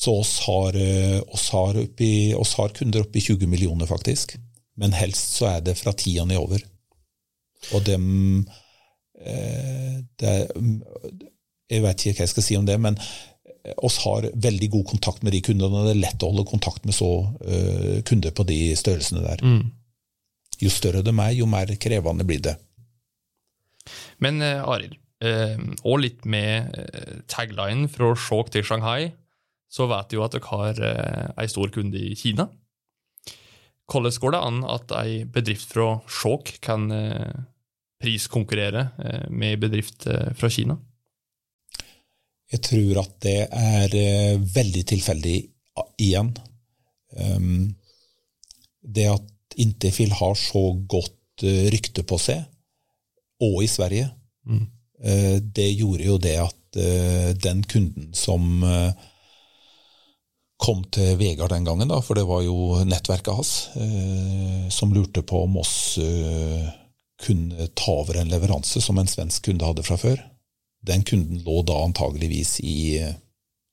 [0.00, 4.38] Så oss har, eh, oss har, oppi, oss har kunder oppi 20 millioner, faktisk.
[4.80, 6.62] Men helst så er det fra ti og nedover.
[7.76, 8.06] Og dem
[9.20, 10.32] eh, det,
[11.68, 12.96] Jeg vet ikke hva jeg skal si om det, men
[13.76, 15.68] oss har veldig god kontakt med de kundene.
[15.68, 19.44] og Det er lett å holde kontakt med så uh, kunder på de størrelsene der.
[19.44, 19.68] Mm.
[20.64, 22.56] Jo større de er, jo mer krevende blir det.
[24.24, 26.72] Men uh, Arild, uh, og litt med
[27.28, 29.12] tagline fra Skjåk til Shanghai
[29.70, 32.48] så vet vi jo at dere har eh, ei stor kunde i Kina.
[33.90, 37.32] Hvordan går det an at ei bedrift fra Skjåk kan eh,
[38.02, 40.78] priskonkurrere eh, med ei bedrift eh, fra Kina?
[42.50, 45.36] Jeg tror at det er eh, veldig tilfeldig
[46.02, 46.32] igjen.
[47.14, 47.76] Um,
[48.82, 52.44] det at Interfil har så godt uh, rykte på seg,
[53.42, 54.06] og i Sverige,
[54.46, 54.66] mm.
[55.06, 58.62] uh, det gjorde jo det at uh, den kunden som
[60.60, 65.22] kom til Vegard den gangen, da, for det var jo nettverket hans eh, som lurte
[65.24, 66.66] på om oss eh,
[67.20, 70.20] kunne ta over en leveranse som en svensk kunde hadde fra før.
[70.84, 73.14] Den kunden lå da antageligvis i eh,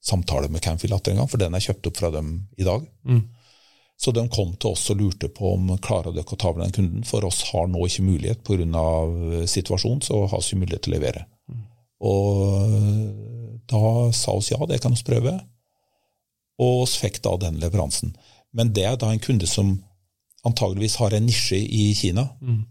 [0.04, 2.88] samtale med Camfil en gang, for den er kjøpt opp fra dem i dag.
[3.04, 3.26] Mm.
[4.00, 6.76] Så de kom til oss og lurte på om klarer dere å ta over den
[6.76, 8.88] kunden, for oss har nå ikke mulighet pga.
[9.50, 11.28] situasjonen, så har vi ikke mulighet til å levere.
[11.52, 11.67] Mm.
[12.08, 15.36] Og da sa oss ja, det kan vi prøve.
[16.59, 18.15] Og vi fikk da den leveransen.
[18.53, 19.75] Men det er da en kunde som
[20.47, 22.65] antageligvis har en nisje i Kina, Mm.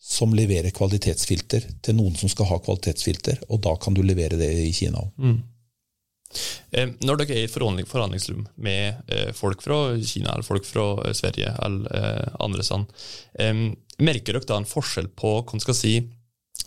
[0.00, 4.50] som leverer kvalitetsfilter til noen som skal ha kvalitetsfilter, og da kan du levere det
[4.50, 5.10] i Kina òg.
[5.18, 5.42] Mm.
[6.72, 10.86] Eh, når dere er i forhandling, forhandlingsrom med eh, folk fra Kina eller folk fra
[11.04, 12.86] eh, Sverige eller andre land,
[14.00, 15.94] merker dere da en forskjell på hva man skal si,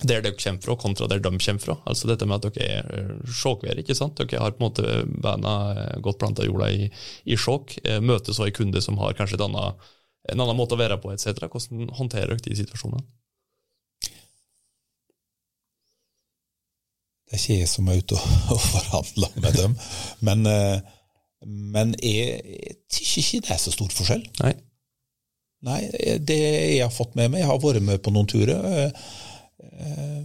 [0.01, 1.77] der dere kommer fra, kontra der de kommer fra?
[1.85, 4.17] Altså dette med at dere er eh, sjåkvær, ikke sant?
[4.19, 6.87] Dere har på en måte beina eh, godt planta jorda i,
[7.25, 9.91] i sjåk, Møtes møter en kunde som har kanskje et annet,
[10.33, 11.45] en annen måte å være på, etc.
[11.45, 13.05] Hvordan håndterer dere de situasjonene?
[17.33, 19.71] Det er ikke jeg som er ute og, forhandler med dem.
[20.21, 20.93] Men, eh,
[21.49, 24.25] men jeg, jeg syns ikke det er så stor forskjell.
[24.43, 24.53] Nei.
[25.63, 25.79] Nei,
[26.19, 28.91] det jeg har fått med meg Jeg har vært med på noen turer.
[29.61, 30.23] Eh,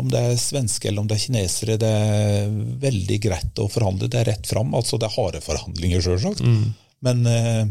[0.00, 2.52] Om det er svenske eller om det er kinesere, det er
[2.82, 4.08] veldig greit å forhandle.
[4.08, 4.70] Det er rett fram.
[4.78, 6.40] Altså, det er harde forhandlinger, sjølsagt.
[6.46, 6.68] Mm.
[7.04, 7.64] Men eh,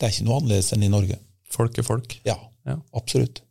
[0.00, 1.18] det er ikke noe annerledes enn i Norge.
[1.52, 2.16] Folk er folk.
[2.26, 2.78] Ja, Ja.
[2.96, 3.42] absolutt.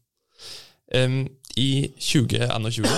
[0.95, 2.89] Um, I 2021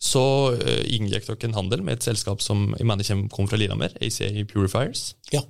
[0.00, 0.22] så
[0.56, 4.30] uh, inngikk dere en handel med et selskap som jeg mener kom fra Lillehammer, ACA
[4.48, 5.10] Purifiers.
[5.34, 5.42] Ja.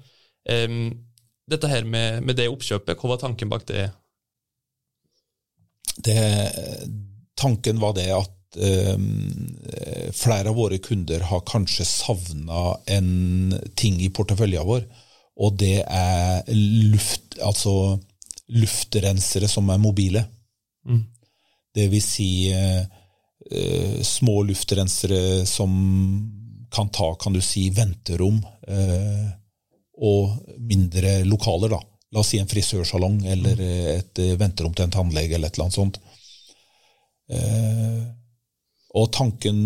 [0.50, 1.04] Um,
[1.50, 3.88] dette her med, med det oppkjøpet, hva var tanken bak det?
[5.96, 6.20] Det,
[7.36, 8.96] tanken var det at eh,
[10.16, 14.86] flere av våre kunder har kanskje savna en ting i porteføljen vår,
[15.40, 16.42] og det er
[16.90, 17.98] luft, altså
[18.50, 20.24] luftrensere som er mobile.
[20.88, 21.04] Mm.
[21.74, 22.82] Det vil si eh,
[23.50, 25.70] eh, små luftrensere som
[26.70, 29.30] kan ta, kan du si, venterom eh,
[30.00, 31.80] og mindre lokaler, da.
[32.10, 35.56] La oss si en frisørsalong eller eh, et eh, venterom til en tannlege eller et
[35.56, 36.00] eller annet sånt.
[37.30, 38.00] Eh,
[38.98, 39.60] og tanken,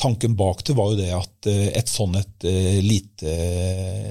[0.00, 2.48] tanken bak det var jo det at eh, et sånn et
[2.82, 3.36] lite,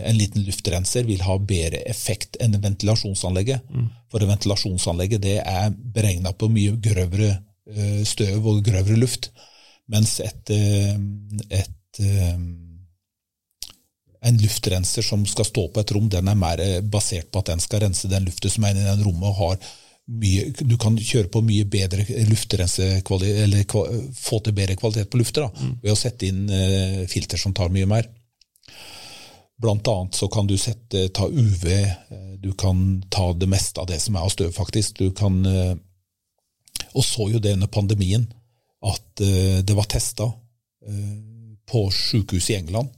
[0.06, 3.66] en liten luftrenser vil ha bedre effekt enn ventilasjonsanlegget.
[4.14, 7.40] For ventilasjonsanlegget det er beregna på mye grøvere
[8.06, 9.30] støv og grøvere luft,
[9.88, 12.02] mens et, et, et
[14.26, 17.54] en luftrenser som skal stå på et rom, den er mer eh, basert på at
[17.54, 19.72] den skal rense den luften som er inne i den rommet, og har
[20.12, 25.48] mye, du kan kjøre på mye bedre luftrensekvalitet, eller få til bedre kvalitet på lufta
[25.50, 25.78] mm.
[25.84, 28.10] ved å sette inn eh, filter som tar mye mer.
[29.62, 33.90] Blant annet så kan du sette, ta UV, eh, du kan ta det meste av
[33.90, 35.02] det som er av støv, faktisk.
[35.02, 35.76] Du kan, eh,
[36.92, 38.30] og så jo det under pandemien,
[38.82, 40.26] at det var testa
[41.70, 42.90] på sykehuset i England,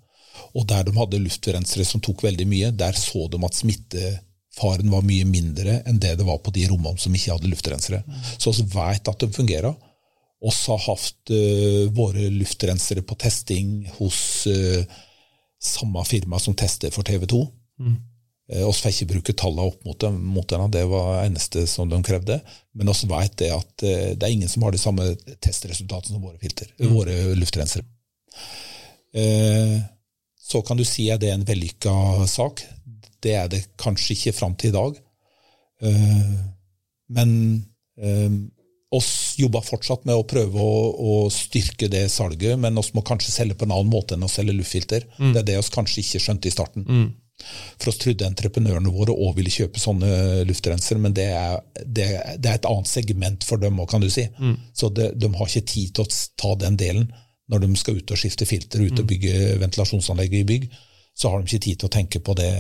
[0.53, 5.05] og der de hadde luftrensere som tok veldig mye, der så de at smittefaren var
[5.07, 8.03] mye mindre enn det det var på de rommene som ikke hadde luftrensere.
[8.37, 9.73] Så vi vet at de fungerer.
[10.43, 14.17] Vi har hatt uh, våre luftrensere på testing hos
[14.51, 14.83] uh,
[15.63, 17.43] samme firma som tester for TV 2.
[17.79, 17.95] Mm.
[18.51, 21.63] Eh, oss får ikke bruke tallene opp mot, dem, mot denne, det var det eneste
[21.69, 22.39] som de krevde.
[22.75, 25.07] Men vi vet det at eh, det er ingen som har de samme
[25.43, 27.85] testresultatene som våre filter, våre luftrensere.
[29.15, 29.77] Eh,
[30.43, 31.93] så kan du si at det er en vellykka
[32.27, 32.65] sak.
[33.23, 34.99] Det er det kanskje ikke fram til i dag.
[35.87, 36.33] Eh,
[37.15, 37.31] men
[37.97, 38.35] eh,
[38.93, 43.33] oss jobber fortsatt med å prøve å, å styrke det salget, men oss må kanskje
[43.33, 45.07] selge på en annen måte enn å selge luftfilter.
[45.31, 46.85] Det er det oss kanskje ikke skjønte i starten.
[46.85, 47.07] Mm.
[47.79, 52.51] For oss trodde entreprenørene våre òg ville kjøpe sånne luftrensere, men det er, det, det
[52.51, 54.27] er et annet segment for dem òg, kan du si.
[54.77, 57.09] Så det, de har ikke tid til å ta den delen.
[57.51, 60.67] Når de skal ut og skifte filter, ut og bygge ventilasjonsanlegg i bygg,
[61.13, 62.51] så har de ikke tid til å tenke på det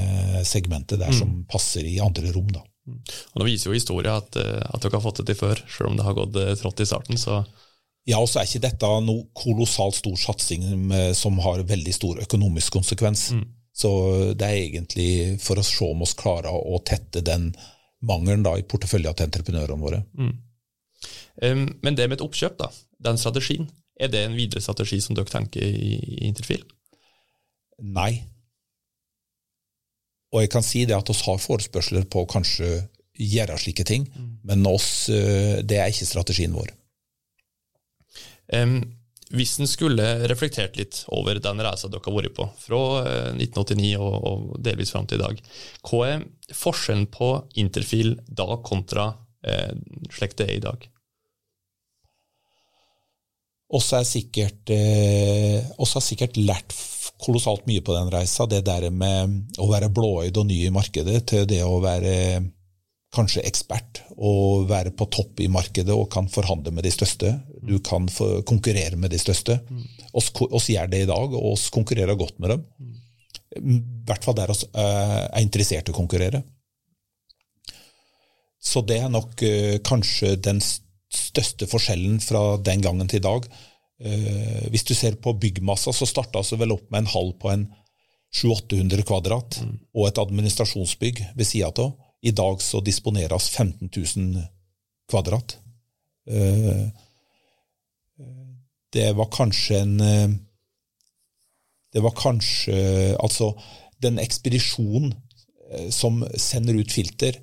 [0.45, 2.51] segmentet der som passer i andre rom.
[2.53, 2.61] da.
[2.87, 5.89] Og Nå viser jo historien at, eh, at dere har fått det til før, selv
[5.89, 7.17] om det har gått eh, trått i starten.
[7.17, 7.45] så
[8.05, 12.19] Ja, og så er ikke dette noe kolossalt stor satsing med, som har veldig stor
[12.19, 13.29] økonomisk konsekvens.
[13.73, 13.89] Så
[14.35, 17.53] det er egentlig for å se om oss klarer å tette den
[18.03, 20.03] mangelen da i porteføljen til entreprenørene våre.
[21.41, 22.69] Em, Men det med et oppkjøp, da,
[22.99, 23.69] den strategien,
[24.03, 26.63] er det en videre strategi som dere tenker i, i Interfil?
[27.83, 28.11] Nei.
[30.33, 32.71] Og jeg kan si det at oss har forespørsler på å kanskje
[33.13, 34.07] gjøre slike ting,
[34.43, 36.71] men oss, eh, det er ikke strategien vår.
[38.53, 38.81] Um,
[39.33, 43.93] hvis en skulle reflektert litt over den reisa dere har vært på, fra eh, 1989
[43.97, 45.39] og, og delvis fram til i dag,
[45.89, 47.29] hva er forskjellen på
[47.61, 49.11] Interfil da kontra
[49.45, 49.71] eh,
[50.13, 50.89] slik det er i dag?
[53.73, 56.75] Oss er sikkert, eh, også har sikkert lært
[57.23, 58.45] kolossalt mye på den reisa.
[58.49, 62.43] Det der med å være blåøyd og ny i markedet til det å være
[63.13, 67.33] kanskje ekspert og være på topp i markedet og kan forhandle med de største.
[67.61, 68.07] Du kan
[68.45, 69.59] konkurrere med de største.
[70.13, 72.65] Oss, oss gjør det i dag, og oss konkurrerer godt med dem.
[73.53, 76.41] I hvert fall der vi er interessert i å konkurrere.
[78.63, 80.82] Så det er nok uh, kanskje den største
[81.69, 83.47] forskjellen fra den gangen til i dag.
[84.03, 87.51] Uh, hvis du ser på byggmassa, så starta vi vel opp med en hall på
[87.53, 87.67] en
[88.33, 89.73] 700-800 kvadrat mm.
[89.93, 91.93] og et administrasjonsbygg ved sida av.
[92.23, 94.43] I dag så disponeres 15 000
[95.11, 95.57] kvadrat.
[96.29, 96.89] Uh,
[98.93, 99.97] det var kanskje en
[101.93, 102.75] Det var kanskje
[103.19, 103.49] Altså,
[103.99, 105.15] den ekspedisjonen
[105.91, 107.39] som sender ut filter,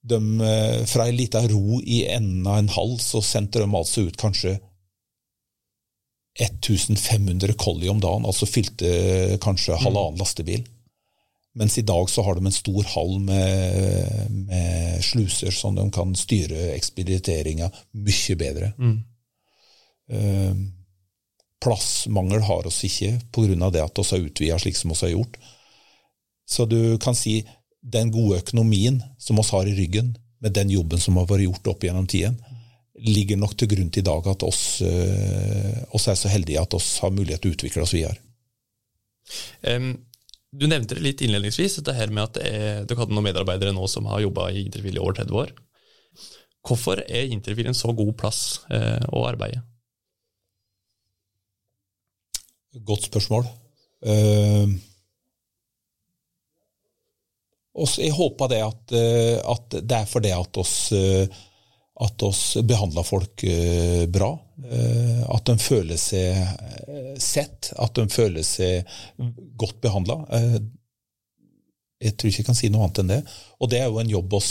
[0.00, 4.06] de, eh, fra ei lita ro i enden av en hall, så sendte de altså
[4.08, 4.56] ut kanskje
[6.40, 9.82] 1500 colli om dagen, altså fylte kanskje mm.
[9.84, 10.64] halvannen lastebil.
[11.58, 16.14] Mens i dag så har de en stor hall med, med sluser som de kan
[16.16, 18.70] styre ekspediteringa mye bedre.
[18.78, 18.98] Mm.
[20.10, 20.60] Eh,
[21.60, 23.70] plassmangel har oss ikke pga.
[23.70, 25.36] det at vi har utvida slik som vi har gjort.
[26.48, 27.42] Så du kan si
[27.80, 31.70] den gode økonomien som oss har i ryggen, med den jobben som har vært gjort
[31.74, 32.38] opp gjennom tiden,
[33.00, 36.76] ligger nok til grunn til i dag at oss, uh, oss er så heldige at
[36.76, 38.16] oss har mulighet til å utvikle oss videre.
[39.64, 39.94] Um,
[40.50, 43.86] du nevnte det litt innledningsvis, dette her med at er, dere hadde noen medarbeidere nå
[43.88, 45.52] som har jobba i Interfil i over 30 år.
[46.66, 49.62] Hvorfor er Interfil en så god plass uh, å arbeide?
[52.86, 53.46] Godt spørsmål.
[54.04, 54.76] Uh,
[57.78, 61.40] og jeg håper det at, eh, at, det er fordi at oss, eh,
[62.02, 64.32] at oss behandler folk eh, bra.
[64.60, 66.36] At de føler seg
[67.18, 68.84] sett, at de føler seg
[69.58, 70.18] godt behandla.
[72.00, 73.18] Jeg tror ikke jeg kan si noe annet enn det.
[73.58, 74.50] Og det er jo en jobb oss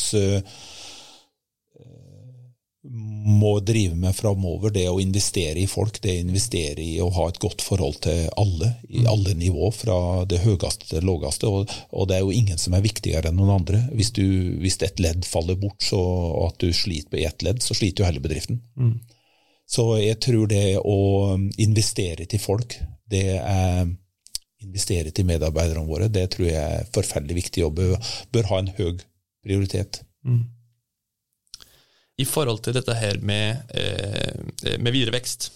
[2.88, 7.25] må drive med framover, det å investere i folk, det å investere i å ha
[7.27, 9.09] et godt forhold til alle, i mm.
[9.11, 9.97] alle nivå, fra
[10.30, 11.49] det høyeste til det laveste.
[11.51, 13.82] Og, og, det er jo ingen som er viktigere enn noen andre.
[13.91, 14.23] Hvis, du,
[14.63, 18.05] hvis et ledd faller bort, så, og at du sliter på ett ledd, så sliter
[18.05, 18.61] jo hele bedriften.
[18.80, 18.93] Mm.
[19.69, 20.99] Så jeg tror det å
[21.59, 22.77] investere til folk,
[23.11, 23.89] det er
[24.63, 28.71] investere til medarbeiderne våre, det tror jeg er forferdelig viktig og bør, bør ha en
[28.80, 29.03] høy
[29.43, 30.01] prioritet.
[30.23, 30.47] Mm
[32.20, 35.49] i forhold til dette her med, eh, med videre vekst.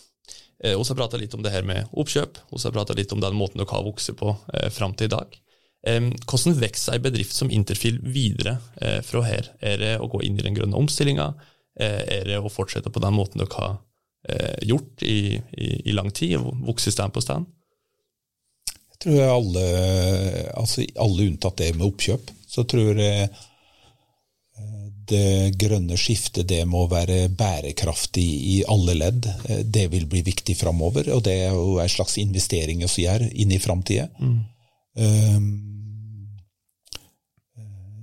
[0.63, 3.23] Vi eh, har prata litt om det her med oppkjøp, vi har prata litt om
[3.23, 5.39] den måten dere har vokst på eh, fram til i dag.
[5.83, 9.49] Hvordan vokser ei bedrift som Interfil videre eh, fra her?
[9.59, 11.33] Er det å gå inn i den grønne omstillinga?
[11.75, 13.75] Eh, er det å fortsette på den måten dere har
[14.29, 17.49] eh, gjort i, i, i, lang tid, vokse stand på stand?
[18.93, 19.65] Jeg tror alle,
[20.55, 23.27] altså alle unntatt det med oppkjøp, så tror jeg
[25.09, 29.27] det grønne skiftet det må være bærekraftig i alle ledd.
[29.49, 33.27] Eh, det vil bli viktig framover, og det er jo en slags investering vi gjør
[33.31, 34.09] inn i framtida.
[34.19, 34.41] Mm.
[34.93, 35.47] Um,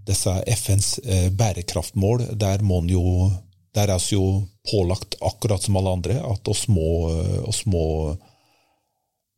[0.08, 3.30] disse FNs uh, bærekraftmål, der må jo
[3.70, 7.06] der er vi jo pålagt, akkurat som alle andre, at oss må,
[7.46, 8.16] oss må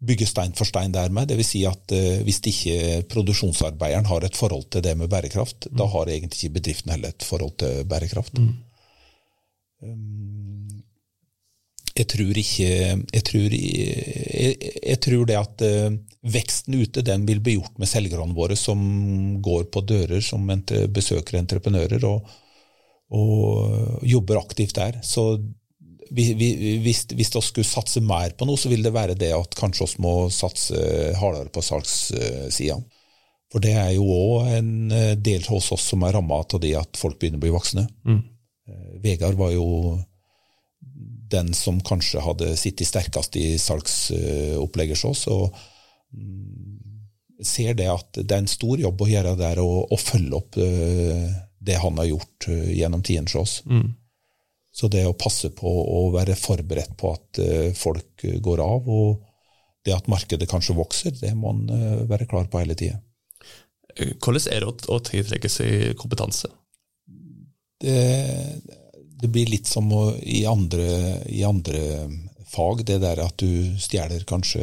[0.02, 1.30] bygge stein for stein dermed.
[1.30, 1.50] Dvs.
[1.54, 5.76] Si at uh, hvis ikke produksjonsarbeideren har et forhold til det med bærekraft, mm.
[5.78, 8.38] da har egentlig ikke bedriften heller et forhold til bærekraft.
[8.38, 8.54] Mm.
[9.82, 10.82] Um,
[11.92, 12.68] jeg tror ikke
[13.12, 17.90] Jeg tror, jeg, jeg tror det at uh, veksten ute den vil bli gjort med
[17.90, 18.78] selgerne våre, som
[19.42, 20.46] går på dører, som
[20.94, 22.30] besøker entreprenører og,
[23.10, 25.00] og jobber aktivt der.
[25.02, 25.42] Så
[26.12, 26.32] hvis,
[26.82, 30.04] hvis vi skulle satse mer på noe, så vil det være det at kanskje vi
[30.04, 30.76] må satse
[31.18, 32.78] hardere på salgssida.
[33.52, 36.72] For det er jo òg en eh, del hos oss som er ramma av det
[36.78, 37.84] at folk begynner å bli voksne.
[38.08, 38.22] Mm.
[38.68, 39.66] Eh, Vegard var jo
[41.32, 45.26] den som kanskje hadde sittet sterkest i salgsopplegget hos oss.
[45.32, 45.52] og
[46.12, 50.58] mm, ser det at det er en stor jobb å gjøre der å følge opp
[50.60, 51.32] eh,
[51.62, 53.54] det han har gjort gjennom tiden hos oss.
[53.68, 53.92] Mm.
[54.72, 58.88] Så det å passe på å være forberedt på at eh, folk eh, går av,
[58.88, 59.20] og
[59.84, 63.00] det at markedet kanskje vokser, det må man eh, være klar på hele tida.
[63.92, 66.48] Hvordan er det å tiltrekke seg kompetanse?
[67.82, 67.96] Det,
[69.20, 69.90] det, blir litt som
[70.22, 70.86] i andre,
[71.28, 71.82] i andre,
[72.52, 74.62] fag, det der at du stjeler kanskje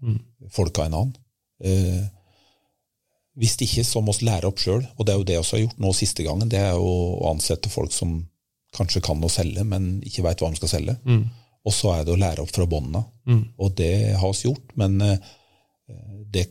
[0.00, 0.18] mm.
[0.52, 1.16] folk av en annen.
[1.64, 2.04] Eh,
[3.40, 5.62] hvis ikke, så må vi lære opp sjøl, og det er jo det vi har
[5.64, 6.50] gjort nå siste gangen.
[6.50, 6.94] Det er å
[7.32, 8.20] ansette folk som
[8.74, 10.96] kanskje kan å selge, men ikke veit hva de skal selge.
[11.06, 11.24] Mm.
[11.64, 13.04] Og så er det å lære opp fra bånda.
[13.30, 13.42] Mm.
[13.62, 14.74] Og det har vi gjort.
[14.80, 15.32] Men eh,
[16.34, 16.46] det,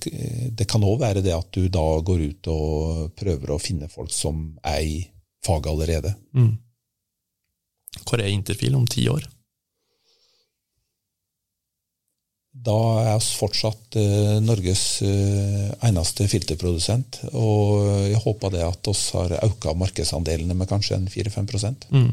[0.57, 4.13] det kan òg være det at du da går ut og prøver å finne folk
[4.13, 4.97] som er i
[5.45, 6.15] faget allerede.
[6.37, 6.53] Mm.
[8.03, 9.27] Hvor er Interfil om ti år?
[12.53, 17.23] Da er vi fortsatt eh, Norges eh, eneste filterprodusent.
[17.33, 17.81] Og
[18.11, 21.49] jeg håper det at vi har økt markedsandelene med kanskje en 4-5
[21.89, 22.11] mm.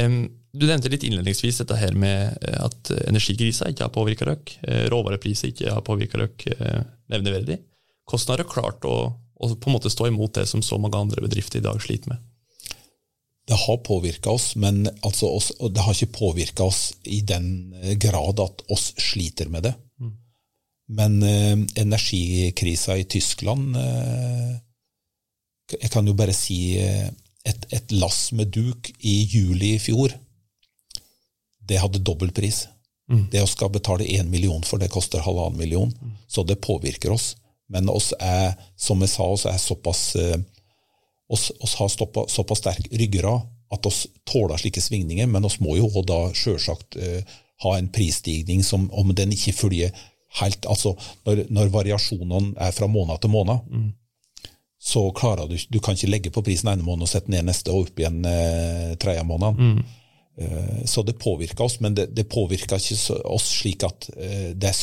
[0.00, 0.16] um,
[0.56, 4.88] Du nevnte litt innledningsvis dette her med eh, at energikrisa ikke har påvirka dere.
[4.88, 7.60] Råvarepriser ikke har påvirka dere nevneverdig.
[8.08, 10.96] Hvordan har dere klart å, å, på en måte stå imot det som så mange
[10.96, 12.24] andre bedrifter i dag sliter med?
[13.44, 17.92] Det har påvirka oss, men altså oss, det har ikke påvirka oss i den eh,
[18.00, 19.74] grad at oss sliter med det.
[20.00, 20.12] Mm.
[20.96, 24.54] Men eh, energikrisa i Tyskland eh,
[25.80, 27.08] Jeg kan jo bare si eh,
[27.44, 30.12] et, et, lass med duk i juli i fjor,
[31.60, 32.64] det hadde dobbel pris.
[33.12, 33.26] Mm.
[33.32, 36.16] Det å skal betale én million for det koster halvannen million, mm.
[36.28, 37.34] så det påvirker oss.
[37.68, 40.40] Men oss er, som jeg sa, oss er såpass eh,
[41.28, 45.76] oss, oss har stoppa, såpass sterk ryggrad at oss tåler slike svingninger, men oss må
[45.78, 49.94] jo da sjølsagt eh, ha en prisstigning som om den ikke følger
[50.40, 50.96] helt Altså
[51.26, 53.90] når, når variasjonene er fra måned til måned, mm.
[54.82, 57.70] så klarer du Du kan ikke legge på prisen ene måned og sette ned neste
[57.70, 59.60] og opp igjen eh, tredje måned.
[59.60, 59.78] Mm.
[60.36, 64.72] Eh, så det påvirker oss, men det, det påvirker ikke oss slik at, eh, det
[64.72, 64.82] er,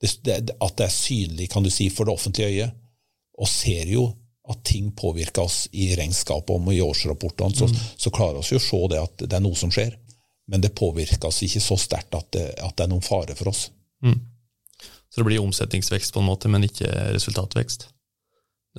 [0.00, 2.80] det, at det er synlig, kan du si, for det offentlige øyet.
[3.38, 4.08] Og ser jo
[4.48, 7.76] at ting påvirker oss i regnskapet og i årsrapportene, så, mm.
[7.96, 9.94] så klarer vi å se det at det er noe som skjer.
[10.50, 13.68] Men det påvirker oss ikke så sterkt at, at, det er noen fare for oss.
[14.02, 14.18] Mm.
[15.12, 17.86] Så det blir omsetningsvekst på en måte, men ikke resultatvekst?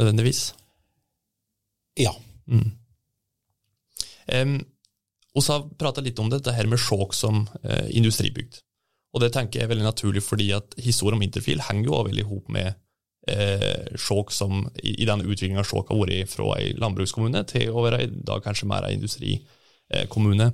[0.02, 0.44] Nødvendigvis?
[2.02, 2.12] Ja.
[2.50, 2.72] Mm.
[4.34, 4.60] Um,
[5.34, 8.60] vi har prata litt om dette her med Skjåk som eh, industribygd.
[9.14, 12.22] Og det tenker jeg er veldig naturlig, fordi at historien om Interfil henger jo veldig
[12.22, 12.78] i hop med
[13.28, 13.96] eh,
[14.30, 18.10] som, i, i den utviklinga Skjåk har vært fra ei landbrukskommune til å være i
[18.14, 20.52] dag kanskje mer ei industrikommune.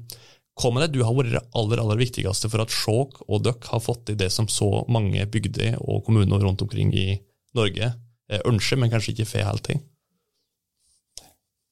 [0.59, 3.71] Hva med det du har vært det aller aller viktigste for at Skjåk og dere
[3.71, 7.13] har fått til det som så mange bygder og kommuner rundt omkring i
[7.57, 9.79] Norge eh, ønsker, men kanskje ikke får helt til?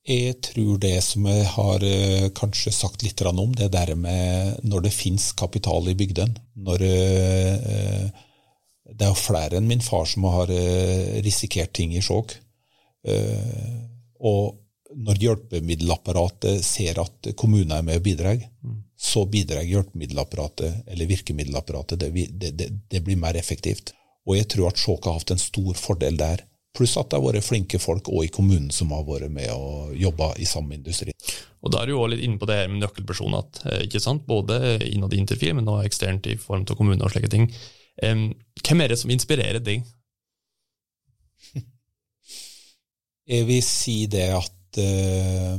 [0.07, 4.85] Jeg tror det som jeg har eh, kanskje sagt litt om, det der med når
[4.85, 6.37] det finnes kapital i bygden.
[6.55, 8.23] Når eh,
[8.87, 12.37] det er jo flere enn min far som har uh, risikert ting i Skjåk.
[13.07, 13.83] Uh,
[14.23, 14.57] og
[14.95, 18.77] når hjelpemiddelapparatet ser at kommunen er med og bidrar, mm.
[18.97, 21.99] så bidrar hjelpemiddelapparatet, eller virkemiddelapparatet.
[21.99, 23.91] Det, det, det, det, blir mer effektivt.
[24.27, 26.45] Og jeg tror at Skjåk har hatt en stor fordel der.
[26.77, 29.95] Pluss at det har vært flinke folk òg i kommunen som har vært med og
[29.97, 31.15] jobba i samme industri.
[31.65, 33.47] Og Da er du jo litt inne på det her med nøkkelpersoner.
[33.65, 34.27] Eh, ikke sant?
[34.29, 37.49] Både innad i Interfil, men også eksternt i form av kommune og slike ting.
[37.97, 39.85] Hvem er det som inspirerer deg?
[43.27, 45.57] Jeg vil si det at uh,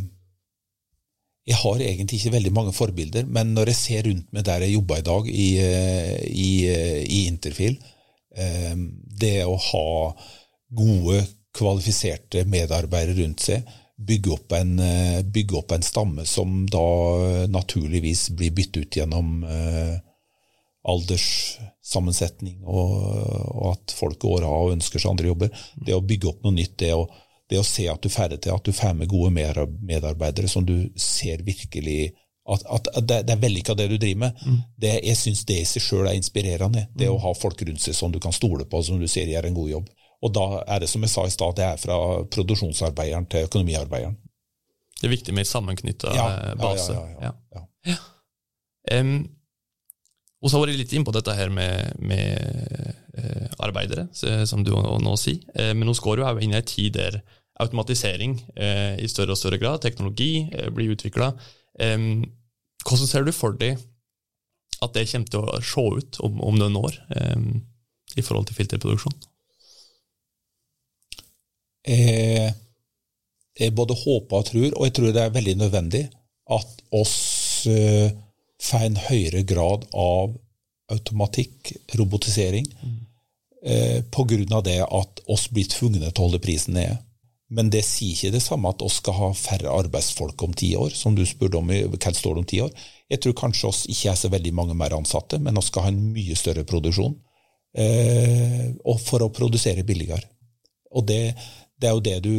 [1.49, 4.75] Jeg har egentlig ikke veldig mange forbilder, men når jeg ser rundt meg der jeg
[4.77, 7.79] jobber i dag, i, uh, i, uh, i Interfil
[9.19, 9.89] Det å ha
[10.79, 11.23] gode,
[11.59, 13.65] kvalifiserte medarbeidere rundt seg,
[13.99, 14.77] bygge opp, en,
[15.33, 16.85] bygge opp en stamme som da
[17.51, 19.41] naturligvis blir byttet ut gjennom
[20.89, 22.93] alderssammensetning, og,
[23.55, 25.65] og at folk går av og ønsker seg andre jobber.
[25.75, 27.05] Det å bygge opp noe nytt, det å,
[27.49, 30.91] det å se at du får til, at du får med gode medarbeidere som du
[30.97, 32.15] ser virkelig
[32.49, 34.43] at, at, at det, det, er vellykka det du driver med.
[34.47, 34.61] Mm.
[34.81, 36.87] Det, jeg syns det i seg sjøl er inspirerende.
[36.97, 39.51] Det å ha folk rundt seg som du kan stole på, som du ser gjør
[39.51, 39.91] en god jobb.
[40.25, 41.99] Og da er det som jeg sa i stad, det er fra
[42.33, 44.17] produksjonsarbeideren til økonomiarbeideren.
[44.99, 46.29] Det er viktig med sammenknytta ja,
[46.59, 46.97] base.
[46.97, 47.99] Ja, ja, ja, ja.
[48.99, 49.21] Um,
[50.39, 52.39] og så har vært litt inn på dette her med, med
[53.19, 54.07] eh, arbeidere,
[54.47, 55.43] som du nå sier.
[55.59, 57.19] Eh, men nå går jo inn i en tid der
[57.59, 61.33] automatisering eh, i større og større grad, teknologi blir utvikla.
[61.79, 63.79] hvordan ser du for deg
[64.83, 66.95] at det kommer til å se ut om, om noen år
[68.15, 69.19] i forhold til filterproduksjon?
[71.89, 72.55] Jeg,
[73.59, 76.05] jeg både håper og tror, og jeg tror det er veldig nødvendig,
[76.47, 77.67] at oss
[78.63, 80.37] får en høyere grad av
[80.93, 82.97] automatikk, robotisering, mm.
[83.65, 84.61] eh, pga.
[84.65, 86.99] det at oss blir tvungne til å holde prisen nede.
[87.49, 90.91] Men det sier ikke det samme at oss skal ha færre arbeidsfolk om ti år,
[90.93, 92.73] som du spurte om hva står det om ti år.
[93.09, 95.93] Jeg tror kanskje oss ikke er så veldig mange mer ansatte, men oss skal ha
[95.93, 97.17] en mye større produksjon.
[97.79, 100.29] Eh, og for å produsere billigere.
[100.97, 101.23] Og det,
[101.77, 102.35] det er jo det du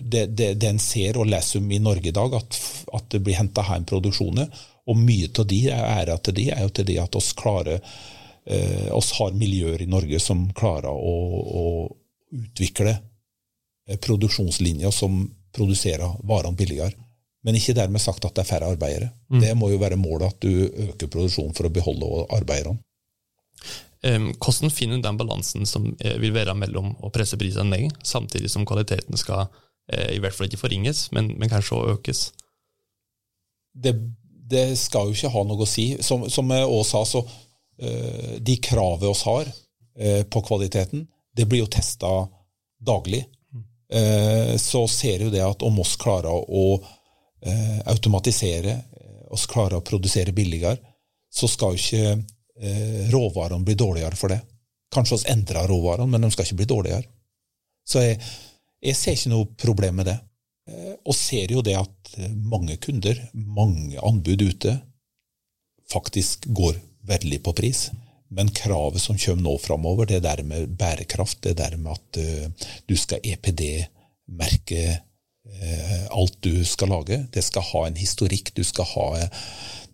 [0.00, 2.60] det, det, det, en ser og leser om i Norge i dag, at,
[2.96, 4.48] at det blir henta hjem produksjoner.
[4.90, 8.88] Og mye av de æra til de er jo til det at oss klarer eh,
[8.96, 11.14] oss har miljøer i Norge som klarer å,
[11.62, 11.64] å
[12.34, 15.22] utvikle eh, produksjonslinjer som
[15.54, 16.94] produserer varene billigere.
[17.46, 19.14] Men ikke dermed sagt at det er færre arbeidere.
[19.32, 22.82] Det må jo være målet at du øker produksjonen for å beholde arbeiderne.
[24.00, 27.98] Um, hvordan finner du den balansen som eh, vil være mellom å presse prisene ned,
[28.04, 29.50] samtidig som kvaliteten skal
[29.92, 32.22] eh, i hvert fall ikke forringes, men, men kanskje også økes?
[33.76, 33.92] Det,
[34.50, 35.92] det, skal jo ikke ha noe å si.
[36.04, 41.64] Som, som også sa, så uh, de kravene vi har uh, på kvaliteten, det blir
[41.64, 42.10] jo testa
[42.80, 43.24] daglig.
[43.90, 46.72] Uh, så ser jo det at om oss klarer å
[47.88, 48.74] automatisere,
[49.32, 50.76] oss klarer å produsere billigere,
[51.32, 52.10] så skal jo ikke
[52.60, 54.40] eh, råvarene bli dårligere for det.
[54.92, 57.06] Kanskje oss endrer råvarene, men de skal ikke bli dårligere.
[57.86, 58.18] Så jeg,
[58.82, 60.16] jeg ser ikke noe problem med det.
[60.70, 64.76] Eh, og ser jo det at mange kunder, mange anbud ute,
[65.90, 66.78] faktisk går
[67.10, 67.88] veldig på pris.
[68.30, 72.68] Men kravet som kommer nå framover, det der med bærekraft, det der med at uh,
[72.86, 75.00] du skal EPD-merke
[76.14, 79.06] alt du skal lage, det skal ha en historikk, du skal ha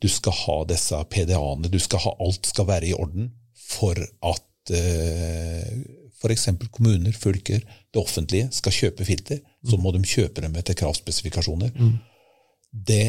[0.02, 4.74] du skal ha disse PDA-ene, du skal ha alt skal være i orden for at
[4.76, 5.72] eh,
[6.16, 6.48] f.eks.
[6.72, 9.40] kommuner, fylker, det offentlige skal kjøpe filter.
[9.70, 11.72] Så må de kjøpe dem etter kravspesifikasjoner.
[11.74, 11.96] Mm.
[12.86, 13.04] Det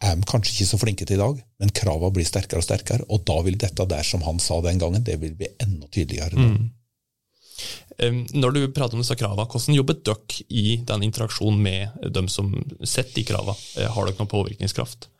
[0.00, 3.06] er de kanskje ikke så flinke til i dag, men kravene blir sterkere og sterkere.
[3.12, 6.40] Og da vil dette der som han sa den gangen, det vil bli enda tydeligere.
[6.40, 6.70] Mm.
[8.32, 12.52] Når du prater om disse kravene, hvordan jobber dere i den interaksjonen med dem som
[12.80, 13.56] setter de kravene?
[13.76, 15.10] Eh, har dere noen påvirkningskraft?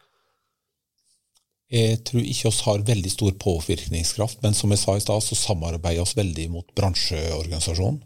[1.71, 5.37] Jeg tror ikke oss har veldig stor påvirkningskraft, men som jeg sa i stad, så
[5.39, 8.01] samarbeider oss veldig mot bransjeorganisasjonen.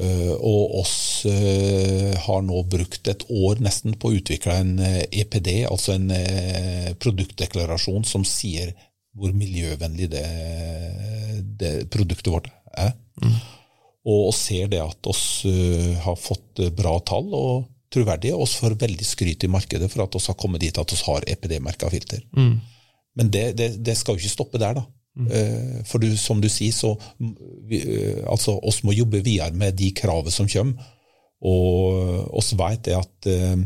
[0.00, 5.50] Eh, og oss eh, har nå brukt et år nesten på å utvikle en EPD,
[5.52, 6.08] eh, e altså en
[7.02, 8.72] produktdeklarasjon som sier
[9.12, 10.28] hvor miljøvennlig det,
[11.60, 12.94] det produktet vårt er.
[13.20, 13.36] Mm.
[14.08, 15.44] Og ser det at oss
[16.02, 20.16] har fått bra tall og troverdige, og oss får veldig skryt i markedet for at
[20.16, 22.24] oss har kommet dit at oss har EPD-merka filter.
[22.32, 22.56] Mm.
[23.20, 24.86] Men det, det, det, skal jo ikke stoppe der, da.
[25.18, 25.28] Mm.
[25.28, 26.94] Eh, for du, som du sier, så
[27.68, 30.90] vi, eh, altså, oss må jobbe videre med de kravene som kommer.
[31.42, 33.56] Og oss vet det at eh,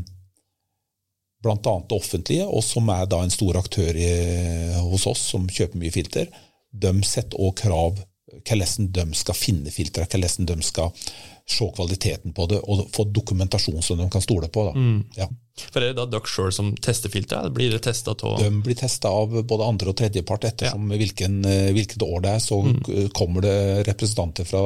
[1.44, 1.56] bl.a.
[1.60, 4.10] det offentlige, og som er da en stor aktør i,
[4.80, 6.30] hos oss, som kjøper mye filter,
[6.72, 8.04] de setter òg krav
[8.36, 10.90] hvordan de skal finne filtre, hvordan de skal
[11.48, 14.64] se kvaliteten på det, og få dokumentasjon som de kan stole på.
[14.74, 15.04] Mm.
[15.14, 15.28] Ja.
[15.70, 17.54] For Er det da dere sjøl som tester filteret?
[17.54, 20.48] Blir det testa av De blir testa av både andre og tredjepart.
[20.50, 20.98] Ettersom ja.
[21.00, 22.82] hvilken, eh, hvilket år det er, så mm.
[23.16, 23.56] kommer det
[23.88, 24.64] representanter fra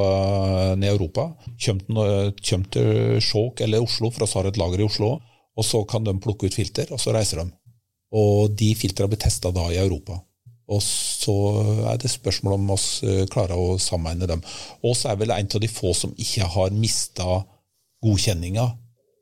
[0.75, 1.29] ned i Europa.
[1.61, 5.19] Kommer til Skjåk eller Oslo, for oss har et lager i Oslo.
[5.55, 7.51] Og så kan de plukke ut filter, og så reiser de.
[8.17, 10.17] Og de filtrene blir testa da i Europa.
[10.71, 11.35] Og så
[11.91, 14.43] er det spørsmål om oss eh, klarer å sammenligne dem.
[14.87, 17.41] Og så er vel en av de få som ikke har mista
[18.01, 18.69] godkjenninga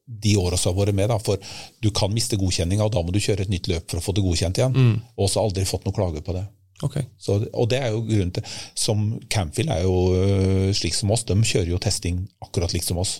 [0.09, 1.09] de åra som har vært med.
[1.11, 1.19] Da.
[1.21, 1.41] For
[1.83, 4.15] du kan miste godkjenninga, og da må du kjøre et nytt løp for å få
[4.17, 4.77] det godkjent igjen.
[4.77, 4.95] Mm.
[5.21, 6.45] Og så aldri fått noen klage på det.
[6.85, 7.09] Okay.
[7.19, 11.25] Så, og det er jo grunnen til Som Campfield er jo øh, slik som oss,
[11.27, 13.17] de kjører jo testing akkurat likt som oss.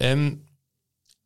[0.00, 0.30] Um,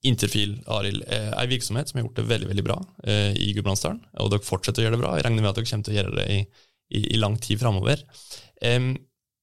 [0.02, 2.76] Interfil Aril, er en virksomhet som har gjort det veldig veldig bra
[3.06, 4.00] eh, i Gudbrandsdalen.
[4.18, 5.14] Og dere fortsetter å gjøre det bra.
[5.14, 6.38] Jeg regner med at dere kommer til å gjøre det i,
[6.98, 8.02] i, i lang tid framover.
[8.66, 8.88] Eh,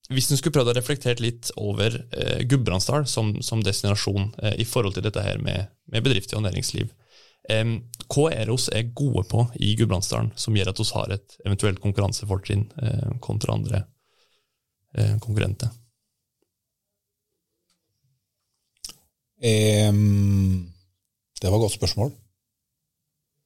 [0.10, 4.66] hvis du skulle prøvd å reflektere litt over eh, Gudbrandsdal som, som, destinasjon eh, i
[4.68, 6.90] forhold til dette her med, med bedrifter og næringsliv,
[7.54, 7.76] eh,
[8.10, 11.38] hva er det vi er gode på i Gudbrandsdalen som gjør at vi har et
[11.46, 13.86] eventuelt konkurransefortrinn eh, kontra andre
[14.98, 15.72] eh, konkurrenter?
[19.40, 20.72] Um,
[21.40, 22.12] det var et godt spørsmål.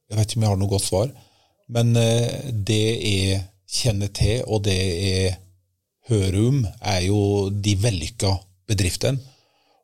[0.10, 1.12] Jeg vet ikke om jeg har noe godt svar.
[1.74, 5.38] Men uh, det jeg kjenner til, og det jeg
[6.10, 8.34] hører om, er jo de vellykka
[8.70, 9.22] bedriftene.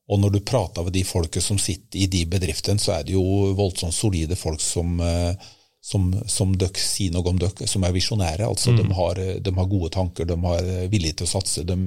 [0.10, 3.14] Og når du prater med de folket som sitter i de bedriftene, så er det
[3.14, 3.24] jo
[3.57, 5.49] voldsomt solide folk som, eh,
[5.86, 8.47] som, som dere sier noe om dere, som er visjonære.
[8.47, 8.80] Altså, mm.
[8.80, 11.66] de, har, de, har, gode tanker, de har vilje til å satse.
[11.70, 11.78] De,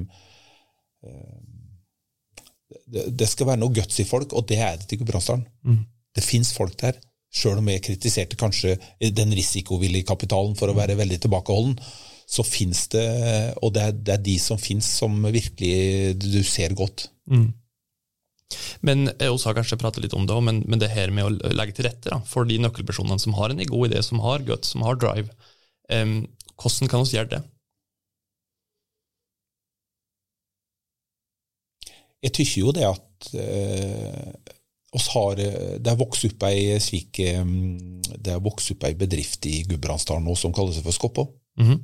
[1.03, 1.41] eh,
[2.85, 5.45] det, det, skal være noe guts i folk, og det er det til Gudbrandsdalen.
[5.65, 5.81] Mm.
[6.13, 6.99] Det fins folk der.
[7.33, 8.75] Sjøl om jeg kritiserte kanskje
[9.17, 11.79] den risikovillige kapitalen for å være veldig tilbakeholden,
[12.33, 13.03] så fins det
[13.65, 17.07] Og det er, det er, de som fins, som virkelig du ser godt.
[17.29, 17.49] Mm.
[18.85, 21.77] Men også har kanskje pratet litt om det men, men, det her med å legge
[21.77, 24.85] til rette da, for de nøkkelpersonene som har en god idé, som har guts, som
[24.85, 25.33] har drive,
[25.89, 26.19] um,
[26.61, 27.41] hvordan kan vi gjøre det?
[32.23, 34.33] Jeg tykker jo det at eh,
[34.93, 39.63] oss har, det har vokst opp ei slik det har vokst opp ei bedrift i
[39.67, 41.25] Gudbrandsdalen nå som kaller seg for Skoppå.
[41.59, 41.81] Mm -hmm.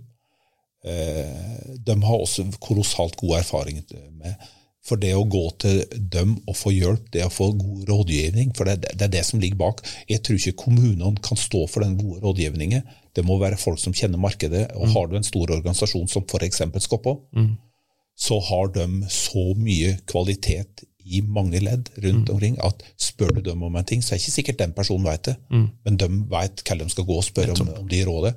[0.86, 3.82] Eh, de har også kolossalt god erfaring
[4.16, 4.48] med
[4.88, 8.64] For det å gå til dem og få hjelp, det å få god rådgivning, for
[8.66, 9.84] det, det er det som ligger bak.
[10.08, 12.88] Jeg tror ikke kommunene kan stå for den gode rådgivningen.
[13.14, 14.70] Det må være folk som kjenner markedet.
[14.80, 16.64] Og har du en stor organisasjon som f.eks.
[16.88, 17.18] Skoppå,
[18.20, 23.63] så har de så mye kvalitet i mange ledd rundt omkring at spør du dem
[23.65, 25.36] om en ting, så er det ikke sikkert den personen vet det,
[25.86, 28.36] men de vet hva de skal gå og spørre om, om de råder.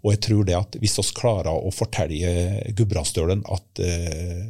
[0.00, 4.46] Og jeg tror det at hvis vi klarer å fortelle Gudbrandsdølen at eh,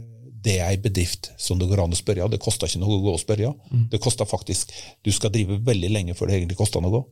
[0.47, 3.01] det er en bedrift som det går an å spørre, ja, det koster ikke noe
[3.01, 3.55] å gå og spørre, ja.
[3.91, 4.71] Det koster faktisk,
[5.03, 7.03] Du skal drive veldig lenge før det egentlig koster noe.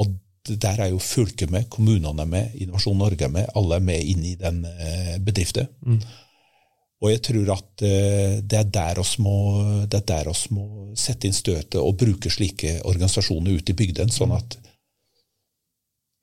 [0.00, 0.14] Og
[0.48, 4.00] der er jo fylket med, kommunene er med, Innovasjon Norge er med, alle er med
[4.00, 5.68] inn i den eh, bedriften.
[7.04, 9.36] Og jeg tror at eh, det er der oss må,
[9.84, 14.12] er der oss må sette inn støtet og bruke slike organisasjoner ut i bygden.
[14.12, 14.56] sånn at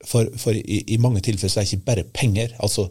[0.01, 2.55] For, for i, i, mange tilfeller så er det ikke bare penger.
[2.59, 2.89] altså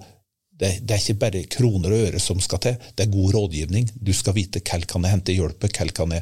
[0.60, 3.88] det, det, er ikke bare kroner og øre som skal til, det er god rådgivning.
[3.96, 6.14] Du skal vite hvem kan jeg hente hjelp hva kan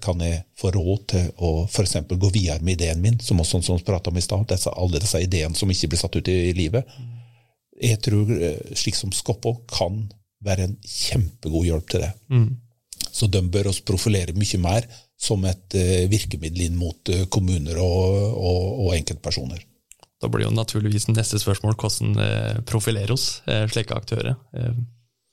[0.00, 1.94] kan jeg få råd til å f.eks.
[2.08, 4.50] gå videre med ideen min, som også som pratet om i stad.
[4.72, 6.88] Alle disse ideene som ikke blir satt ut i, i livet.
[7.82, 10.08] Jeg tror, eh, slik som Skoppo kan
[10.44, 12.12] være en kjempegod hjelp til det.
[12.32, 12.50] Mm.
[13.12, 14.86] Så de bør oss profilere mye mer
[15.22, 19.62] som et uh, virkemiddel inn mot uh, kommuner og, og, og, enkeltpersoner.
[20.22, 24.36] Da blir jo naturligvis neste spørsmål hvordan uh, profilerer oss slike aktører?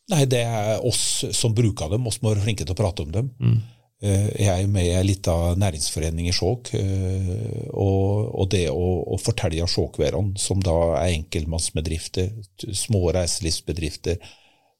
[0.09, 3.11] Nei, Det er oss som bruker dem, oss må være flinke til å prate om
[3.13, 3.29] dem.
[3.37, 3.59] Mm.
[3.99, 6.69] Jeg er med i ei lita næringsforening i Skjåk,
[7.75, 12.31] og, og det å, å fortelle Skjåkværene, som da er enkeltmannsbedrifter,
[12.79, 14.23] små reiselivsbedrifter,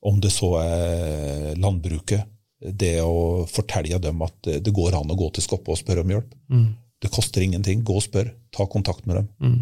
[0.06, 2.28] om det så er landbruket,
[2.60, 6.14] det å fortelle dem at det går an å gå til Skoppe og spørre om
[6.14, 6.34] hjelp.
[6.52, 6.70] Mm.
[7.00, 7.84] Det koster ingenting.
[7.88, 8.34] Gå og spør.
[8.56, 9.30] Ta kontakt med dem.
[9.40, 9.60] Mm.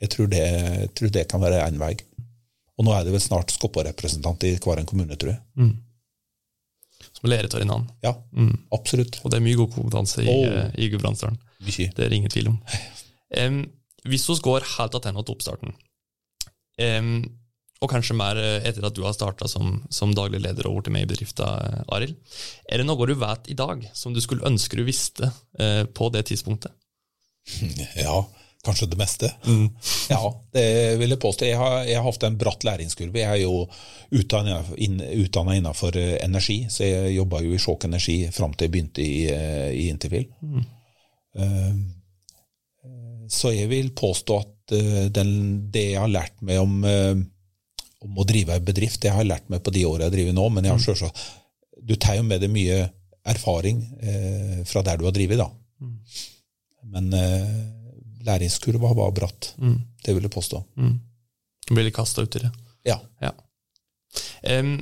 [0.00, 1.92] Jeg, tror det, jeg, tror det, kan være én vei.
[2.80, 5.42] Og nå er det vel snart Skoppa-representant i hver en kommune, tror jeg.
[5.60, 5.74] Mm.
[7.16, 7.84] Som lærer i navn.
[8.04, 8.54] Ja, mm.
[8.76, 9.20] absolutt.
[9.20, 10.72] Og det er mye god kompetanse i, oh.
[10.80, 11.36] i Gudbrandsdalen.
[11.60, 12.58] Det er det ingen tvil om.
[13.30, 13.60] Um,
[14.10, 15.74] hvis vi går helt tilbake til oppstarten
[16.82, 17.20] um,
[17.80, 21.06] og kanskje mer etter at du har starta som, som, daglig leder og blitt med
[21.06, 22.18] i bedriften, Arild.
[22.68, 26.10] Er det noe du vet i dag som du skulle ønske du visste eh, på
[26.12, 26.76] det tidspunktet?
[28.04, 28.20] Ja,
[28.64, 29.30] kanskje det meste.
[29.46, 29.70] Mm.
[30.10, 30.20] Ja,
[30.52, 30.66] det
[31.00, 31.48] vil jeg påstå.
[31.48, 33.22] Jeg har, jeg har hatt en bratt læringskurve.
[33.22, 33.64] Jeg er jo
[34.12, 39.24] utdanna innenfor energi, så jeg jobba jo i Skjåk Energi fram til jeg begynte i,
[39.32, 40.28] eh, i Interfil.
[40.44, 40.68] Mm.
[41.40, 41.74] Uh,
[43.30, 45.30] så jeg vil påstå at uh, den,
[45.70, 47.14] det jeg har lært meg om uh,
[48.04, 49.00] om å drive ei bedrift.
[49.02, 51.26] Det har jeg lært meg på de årene jeg driver nå, men jeg har selvsagt,
[51.80, 52.80] du tar jo med deg mye
[53.30, 55.40] erfaring eh, fra der du har drevet.
[55.40, 55.48] da.
[55.80, 55.98] Mm.
[56.94, 57.52] Men eh,
[58.26, 59.54] læringskurva var bratt.
[59.60, 59.78] Mm.
[60.04, 60.62] Det vil jeg påstå.
[60.80, 60.96] Mm.
[61.68, 62.50] Du ble litt kasta ut i det?
[62.88, 62.96] Ja.
[63.22, 63.34] ja.
[64.42, 64.78] Um,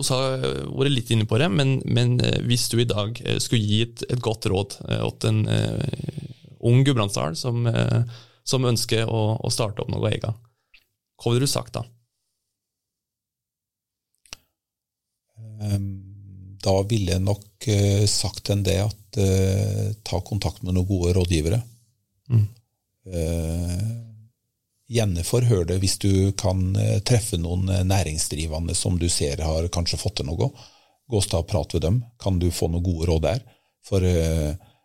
[0.00, 3.38] vi har vært litt inne på det, men, men, eh, hvis du i dag eh,
[3.42, 8.00] skulle gi et, et godt råd eh, til en uh, ung Gudbrandsdal som, uh,
[8.48, 10.32] som, ønsker å, å, starte opp noe eget,
[11.20, 11.84] hva ville du sagt da?
[16.62, 21.14] Da ville jeg nok uh, sagt enn det at uh, ta kontakt med noen gode
[21.18, 21.60] rådgivere.
[22.30, 22.46] Mm.
[23.12, 23.88] Uh,
[24.92, 26.74] gjerne forhør det hvis du kan
[27.08, 30.50] treffe noen næringsdrivende som du ser har kanskje fått til noe.
[31.08, 31.96] Gå og og prat med dem.
[32.20, 33.40] Kan du få noen gode råd der?
[33.88, 34.04] For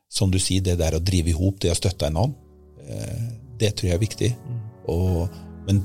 [0.07, 2.37] som du sier, det der å drive i hop, det å støtte en annen,
[3.59, 4.29] det tror jeg er viktig.
[4.31, 4.61] Mm.
[4.95, 5.35] Og,
[5.67, 5.81] men,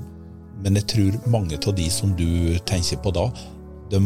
[0.62, 3.26] men jeg tror mange av de som du tenker på da,
[3.93, 4.01] de,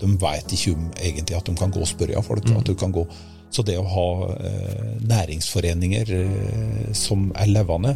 [0.00, 2.48] de vet ikke om egentlig at de kan gå og spørre folk.
[2.48, 2.60] Mm.
[2.60, 3.06] at du kan gå.
[3.54, 7.94] Så det å ha eh, næringsforeninger eh, som er levende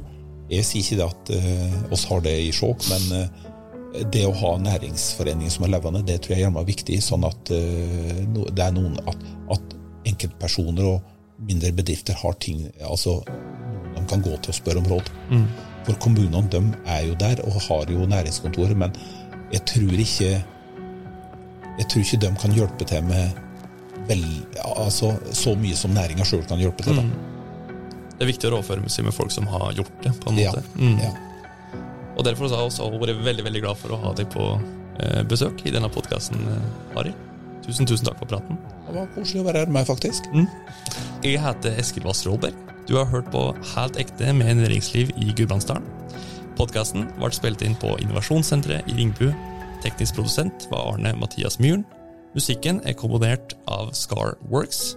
[0.48, 4.32] Jeg sier ikke det at eh, oss har det i Skjåk, men eh, det å
[4.36, 6.98] ha næringsforeninger som er levende, det tror jeg er viktig.
[7.04, 13.20] Sånn at eh, det er noen at, at, enkeltpersoner og mindre bedrifter har ting altså
[13.22, 15.10] de kan gå til å spørre om råd.
[15.30, 15.44] Mm.
[15.86, 18.96] For kommunene de er jo der og har jo næringskontoret, men
[19.52, 20.32] jeg tror ikke
[21.78, 23.42] jeg tror ikke de kan hjelpe til med
[24.08, 24.24] vel,
[24.76, 26.98] altså, så mye som næringa sjøl kan hjelpe til.
[26.98, 27.12] Mm.
[28.12, 30.12] Det er viktig å rådføre seg med folk som har gjort det.
[30.22, 30.62] på en måte.
[30.62, 30.98] Ja, mm.
[31.02, 31.12] ja.
[32.12, 34.48] Og Derfor har jeg også vært veldig veldig glad for å ha deg på
[35.00, 37.28] eh, besøk i denne podkasten, eh, Arild.
[37.62, 38.58] Tusen, tusen takk for praten.
[38.88, 40.26] Det var koselig å være her med meg, faktisk.
[40.34, 40.48] Mm.
[41.22, 42.58] Jeg heter Eskil Vass Rådberg.
[42.90, 43.44] Du har hørt på
[43.76, 45.86] Helt ekte med næringsliv i Gudbrandsdalen.
[46.58, 49.30] Podkasten ble spilt inn på Innovasjonssenteret i Ringbu
[49.82, 51.82] Teknisk produsent var Arne Mathias Myhren.
[52.36, 54.92] Musikken er komponert av Scar Works.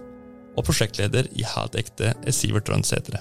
[0.56, 3.18] Og prosjektleder i Helt ekte er Sivert Rønnsætre.